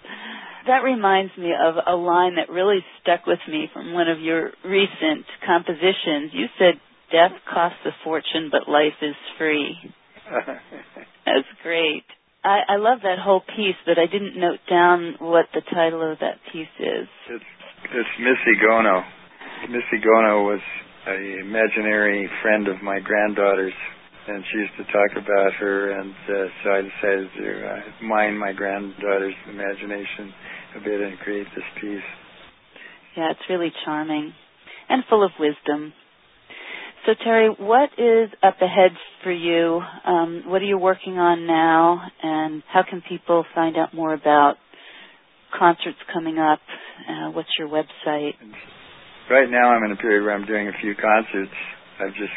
That 0.67 0.83
reminds 0.83 1.37
me 1.39 1.53
of 1.53 1.77
a 1.87 1.95
line 1.95 2.37
that 2.37 2.51
really 2.51 2.81
stuck 3.01 3.27
with 3.27 3.39
me 3.49 3.69
from 3.73 3.93
one 3.93 4.09
of 4.09 4.21
your 4.21 4.51
recent 4.65 5.27
compositions. 5.47 6.33
You 6.33 6.47
said, 6.59 6.81
Death 7.13 7.39
costs 7.47 7.79
a 7.87 7.95
fortune, 8.03 8.51
but 8.51 8.69
life 8.69 8.99
is 9.01 9.15
free. 9.39 9.77
That's 11.25 11.47
great. 11.63 12.03
I, 12.43 12.75
I 12.75 12.77
love 12.77 12.99
that 13.03 13.19
whole 13.23 13.41
piece, 13.41 13.79
but 13.87 13.99
I 13.99 14.07
didn't 14.11 14.39
note 14.39 14.59
down 14.69 15.15
what 15.21 15.47
the 15.55 15.63
title 15.73 16.03
of 16.03 16.19
that 16.19 16.43
piece 16.53 16.75
is. 16.81 17.07
It's, 17.31 17.45
it's 17.85 18.15
Missy 18.19 18.59
Gono. 18.59 19.03
Missy 19.71 20.03
Gono 20.03 20.47
was 20.47 20.61
an 21.07 21.47
imaginary 21.47 22.29
friend 22.43 22.67
of 22.67 22.83
my 22.83 22.99
granddaughter's 22.99 23.75
and 24.29 24.43
she 24.51 24.59
used 24.59 24.77
to 24.77 24.85
talk 24.93 25.13
about 25.15 25.55
her, 25.55 25.93
and 25.93 26.11
uh, 26.11 26.51
so 26.65 26.71
I 26.71 26.83
decided 26.83 27.29
to 27.39 27.69
uh, 27.69 28.05
mine 28.05 28.37
my 28.37 28.53
granddaughter's 28.53 29.39
imagination 29.49 30.35
a 30.75 30.81
bit 30.81 31.01
and 31.01 31.19
create 31.19 31.47
this 31.55 31.65
piece. 31.81 32.03
Yeah, 33.17 33.31
it's 33.31 33.41
really 33.49 33.73
charming 33.85 34.33
and 34.89 35.03
full 35.09 35.25
of 35.25 35.31
wisdom. 35.39 35.93
So, 37.07 37.15
Terry, 37.23 37.49
what 37.49 37.91
is 37.99 38.31
up 38.43 38.61
ahead 38.61 38.91
for 39.23 39.31
you? 39.31 39.81
Um, 40.05 40.43
what 40.47 40.61
are 40.61 40.65
you 40.65 40.79
working 40.79 41.19
on 41.19 41.47
now, 41.47 42.03
and 42.23 42.63
how 42.67 42.83
can 42.83 43.03
people 43.09 43.45
find 43.55 43.77
out 43.77 43.95
more 43.95 44.13
about 44.13 44.57
concerts 45.57 45.99
coming 46.13 46.39
up? 46.39 46.59
Uh, 47.09 47.31
what's 47.31 47.49
your 47.59 47.69
website? 47.69 48.35
Right 49.31 49.49
now, 49.49 49.71
I'm 49.71 49.85
in 49.85 49.93
a 49.93 49.97
period 49.97 50.25
where 50.25 50.35
I'm 50.35 50.47
doing 50.47 50.69
a 50.69 50.73
few 50.81 50.95
concerts. 50.95 51.55
I've 52.01 52.15
just 52.15 52.33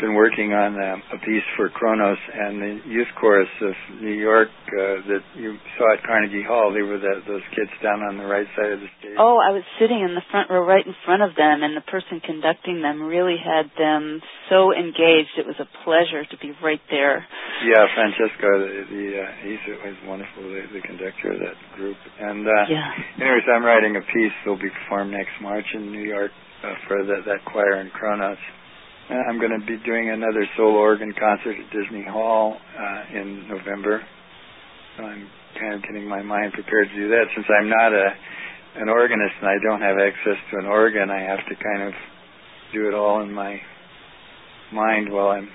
been 0.00 0.14
working 0.14 0.52
on 0.52 0.76
um, 0.80 1.02
a 1.12 1.18
piece 1.20 1.44
for 1.56 1.68
Kronos 1.68 2.18
and 2.32 2.62
the 2.62 2.72
youth 2.88 3.10
chorus 3.20 3.48
of 3.60 3.74
New 4.00 4.14
York 4.14 4.48
uh, 4.72 5.04
that 5.08 5.22
you 5.36 5.56
saw 5.76 5.92
at 5.92 6.02
Carnegie 6.04 6.42
Hall. 6.42 6.72
They 6.72 6.82
were 6.82 6.98
the, 6.98 7.20
those 7.26 7.44
kids 7.52 7.70
down 7.82 8.00
on 8.00 8.16
the 8.16 8.24
right 8.24 8.46
side 8.56 8.72
of 8.72 8.80
the 8.80 8.90
stage. 9.00 9.16
Oh, 9.18 9.36
I 9.36 9.52
was 9.52 9.62
sitting 9.80 10.00
in 10.00 10.14
the 10.14 10.24
front 10.30 10.50
row 10.50 10.64
right 10.64 10.84
in 10.84 10.94
front 11.04 11.22
of 11.22 11.36
them, 11.36 11.62
and 11.62 11.76
the 11.76 11.84
person 11.84 12.20
conducting 12.24 12.80
them 12.80 13.02
really 13.02 13.36
had 13.36 13.68
them 13.76 14.20
so 14.48 14.72
engaged. 14.72 15.36
It 15.36 15.46
was 15.46 15.60
a 15.60 15.68
pleasure 15.84 16.24
to 16.24 16.36
be 16.40 16.56
right 16.62 16.82
there. 16.88 17.24
Yeah, 17.64 17.84
Francisco, 17.92 18.48
the, 18.58 18.72
the 18.88 19.04
uh, 19.18 19.30
he's 19.44 19.62
was 19.82 19.98
wonderful, 20.08 20.42
the, 20.42 20.72
the 20.72 20.82
conductor 20.82 21.36
of 21.36 21.38
that 21.40 21.58
group. 21.76 21.96
And 22.18 22.46
uh, 22.46 22.64
yeah. 22.68 22.96
anyways, 23.20 23.46
I'm 23.50 23.64
writing 23.64 23.96
a 23.96 24.04
piece 24.04 24.34
that'll 24.42 24.60
be 24.60 24.72
performed 24.72 25.12
next 25.12 25.36
March 25.40 25.66
in 25.74 25.92
New 25.92 26.06
York 26.06 26.32
uh, 26.64 26.74
for 26.88 27.04
that 27.04 27.26
that 27.26 27.44
choir 27.44 27.80
in 27.80 27.90
Kronos. 27.90 28.38
Uh, 29.12 29.28
I'm 29.28 29.38
going 29.38 29.52
to 29.52 29.60
be 29.66 29.76
doing 29.84 30.08
another 30.08 30.46
solo 30.56 30.78
organ 30.78 31.12
concert 31.12 31.56
at 31.60 31.68
Disney 31.68 32.04
Hall 32.04 32.56
uh, 32.56 33.02
in 33.12 33.46
November. 33.46 34.00
So 34.96 35.04
I'm 35.04 35.28
kind 35.60 35.74
of 35.74 35.82
getting 35.82 36.08
my 36.08 36.22
mind 36.22 36.54
prepared 36.54 36.88
to 36.88 36.96
do 36.96 37.08
that. 37.10 37.24
Since 37.36 37.46
I'm 37.52 37.68
not 37.68 37.92
a 37.92 38.08
an 38.74 38.88
organist 38.88 39.34
and 39.42 39.50
I 39.50 39.60
don't 39.60 39.82
have 39.82 39.98
access 40.00 40.40
to 40.50 40.58
an 40.60 40.64
organ, 40.64 41.10
I 41.10 41.20
have 41.20 41.44
to 41.44 41.54
kind 41.60 41.82
of 41.88 41.92
do 42.72 42.88
it 42.88 42.94
all 42.94 43.20
in 43.20 43.30
my 43.30 43.60
mind 44.72 45.12
while 45.12 45.28
I'm 45.28 45.50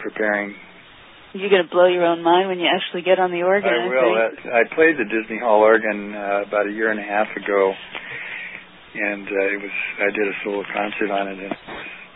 preparing. 0.00 0.54
You're 1.34 1.50
going 1.50 1.64
to 1.64 1.68
blow 1.68 1.86
your 1.86 2.06
own 2.06 2.22
mind 2.22 2.48
when 2.48 2.60
you 2.60 2.66
actually 2.66 3.02
get 3.02 3.18
on 3.18 3.30
the 3.30 3.42
organ. 3.42 3.68
I 3.68 3.88
will. 3.88 4.16
I, 4.16 4.60
I 4.60 4.74
played 4.74 4.96
the 4.96 5.04
Disney 5.04 5.38
Hall 5.38 5.60
organ 5.60 6.14
uh, 6.14 6.48
about 6.48 6.66
a 6.66 6.72
year 6.72 6.90
and 6.90 6.98
a 6.98 7.02
half 7.02 7.28
ago, 7.36 7.74
and 8.94 9.28
uh, 9.28 9.52
it 9.52 9.60
was 9.60 9.76
I 10.00 10.10
did 10.16 10.28
a 10.28 10.36
solo 10.42 10.64
concert 10.72 11.10
on 11.12 11.28
it. 11.28 11.38
And 11.44 11.52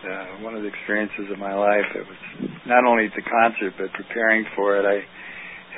uh, 0.05 0.43
one 0.43 0.55
of 0.55 0.63
the 0.63 0.69
experiences 0.69 1.31
of 1.31 1.39
my 1.39 1.55
life. 1.55 1.87
It 1.95 2.07
was 2.07 2.51
not 2.67 2.85
only 2.85 3.09
the 3.15 3.23
concert, 3.23 3.75
but 3.79 3.93
preparing 3.93 4.45
for 4.55 4.77
it. 4.77 4.85
I 4.85 5.05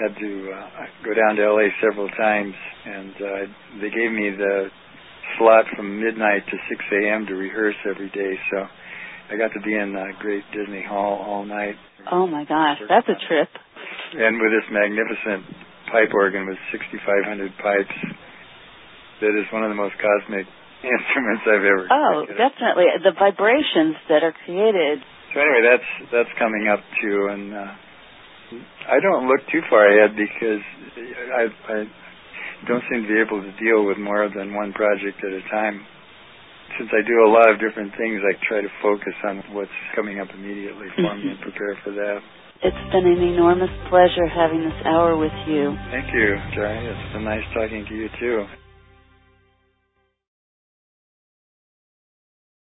had 0.00 0.16
to 0.18 0.30
uh, 0.50 0.68
go 1.04 1.14
down 1.14 1.36
to 1.36 1.42
LA 1.46 1.70
several 1.80 2.08
times, 2.08 2.54
and 2.84 3.14
uh, 3.14 3.80
they 3.80 3.90
gave 3.90 4.10
me 4.10 4.30
the 4.34 4.68
slot 5.38 5.64
from 5.76 6.00
midnight 6.02 6.42
to 6.50 6.56
6 6.68 6.84
a.m. 6.92 7.26
to 7.26 7.34
rehearse 7.34 7.78
every 7.88 8.10
day. 8.10 8.34
So 8.50 8.66
I 9.30 9.36
got 9.36 9.52
to 9.54 9.60
be 9.64 9.74
in 9.74 9.94
uh, 9.96 10.18
Great 10.20 10.44
Disney 10.52 10.82
Hall 10.82 11.22
all 11.22 11.44
night. 11.44 11.76
Oh 12.10 12.26
my 12.26 12.44
gosh, 12.44 12.78
that's 12.88 13.08
a 13.08 13.18
trip! 13.28 13.48
And 14.14 14.36
with 14.36 14.52
this 14.52 14.68
magnificent 14.70 15.42
pipe 15.90 16.12
organ 16.12 16.46
with 16.46 16.58
6,500 16.70 17.52
pipes, 17.56 17.98
that 19.20 19.32
is 19.32 19.46
one 19.52 19.64
of 19.64 19.70
the 19.70 19.78
most 19.78 19.94
cosmic 19.96 20.46
instruments 20.96 21.44
I've 21.48 21.64
ever. 21.64 21.84
Oh, 21.90 22.26
definitely 22.28 22.88
the 23.02 23.16
vibrations 23.16 23.96
that 24.08 24.22
are 24.22 24.34
created. 24.44 25.00
So 25.32 25.40
anyway, 25.40 25.62
that's 25.66 25.90
that's 26.12 26.34
coming 26.38 26.68
up 26.70 26.80
too, 27.02 27.18
and 27.32 27.44
uh, 27.54 27.72
I 28.86 29.00
don't 29.00 29.26
look 29.26 29.42
too 29.50 29.62
far 29.68 29.82
ahead 29.88 30.14
because 30.14 30.62
I, 31.34 31.44
I 31.72 31.78
don't 32.68 32.84
seem 32.90 33.02
to 33.02 33.08
be 33.08 33.18
able 33.18 33.42
to 33.42 33.52
deal 33.58 33.84
with 33.84 33.98
more 33.98 34.28
than 34.30 34.54
one 34.54 34.72
project 34.72 35.18
at 35.24 35.32
a 35.32 35.42
time. 35.50 35.82
Since 36.78 36.90
I 36.90 37.06
do 37.06 37.26
a 37.26 37.30
lot 37.30 37.50
of 37.50 37.60
different 37.60 37.92
things, 37.98 38.22
I 38.24 38.34
try 38.46 38.60
to 38.62 38.72
focus 38.82 39.14
on 39.24 39.42
what's 39.54 39.78
coming 39.94 40.18
up 40.18 40.28
immediately 40.34 40.88
for 40.96 41.02
mm-hmm. 41.02 41.22
me 41.22 41.30
and 41.34 41.40
prepare 41.40 41.78
for 41.84 41.92
that. 41.92 42.18
It's 42.62 42.84
been 42.90 43.06
an 43.06 43.20
enormous 43.20 43.70
pleasure 43.90 44.26
having 44.26 44.62
this 44.64 44.80
hour 44.86 45.16
with 45.16 45.34
you. 45.46 45.76
Thank 45.90 46.14
you, 46.14 46.36
Jai. 46.56 46.78
It's 46.80 47.12
been 47.12 47.24
nice 47.24 47.44
talking 47.52 47.84
to 47.86 47.94
you 47.94 48.08
too. 48.18 48.46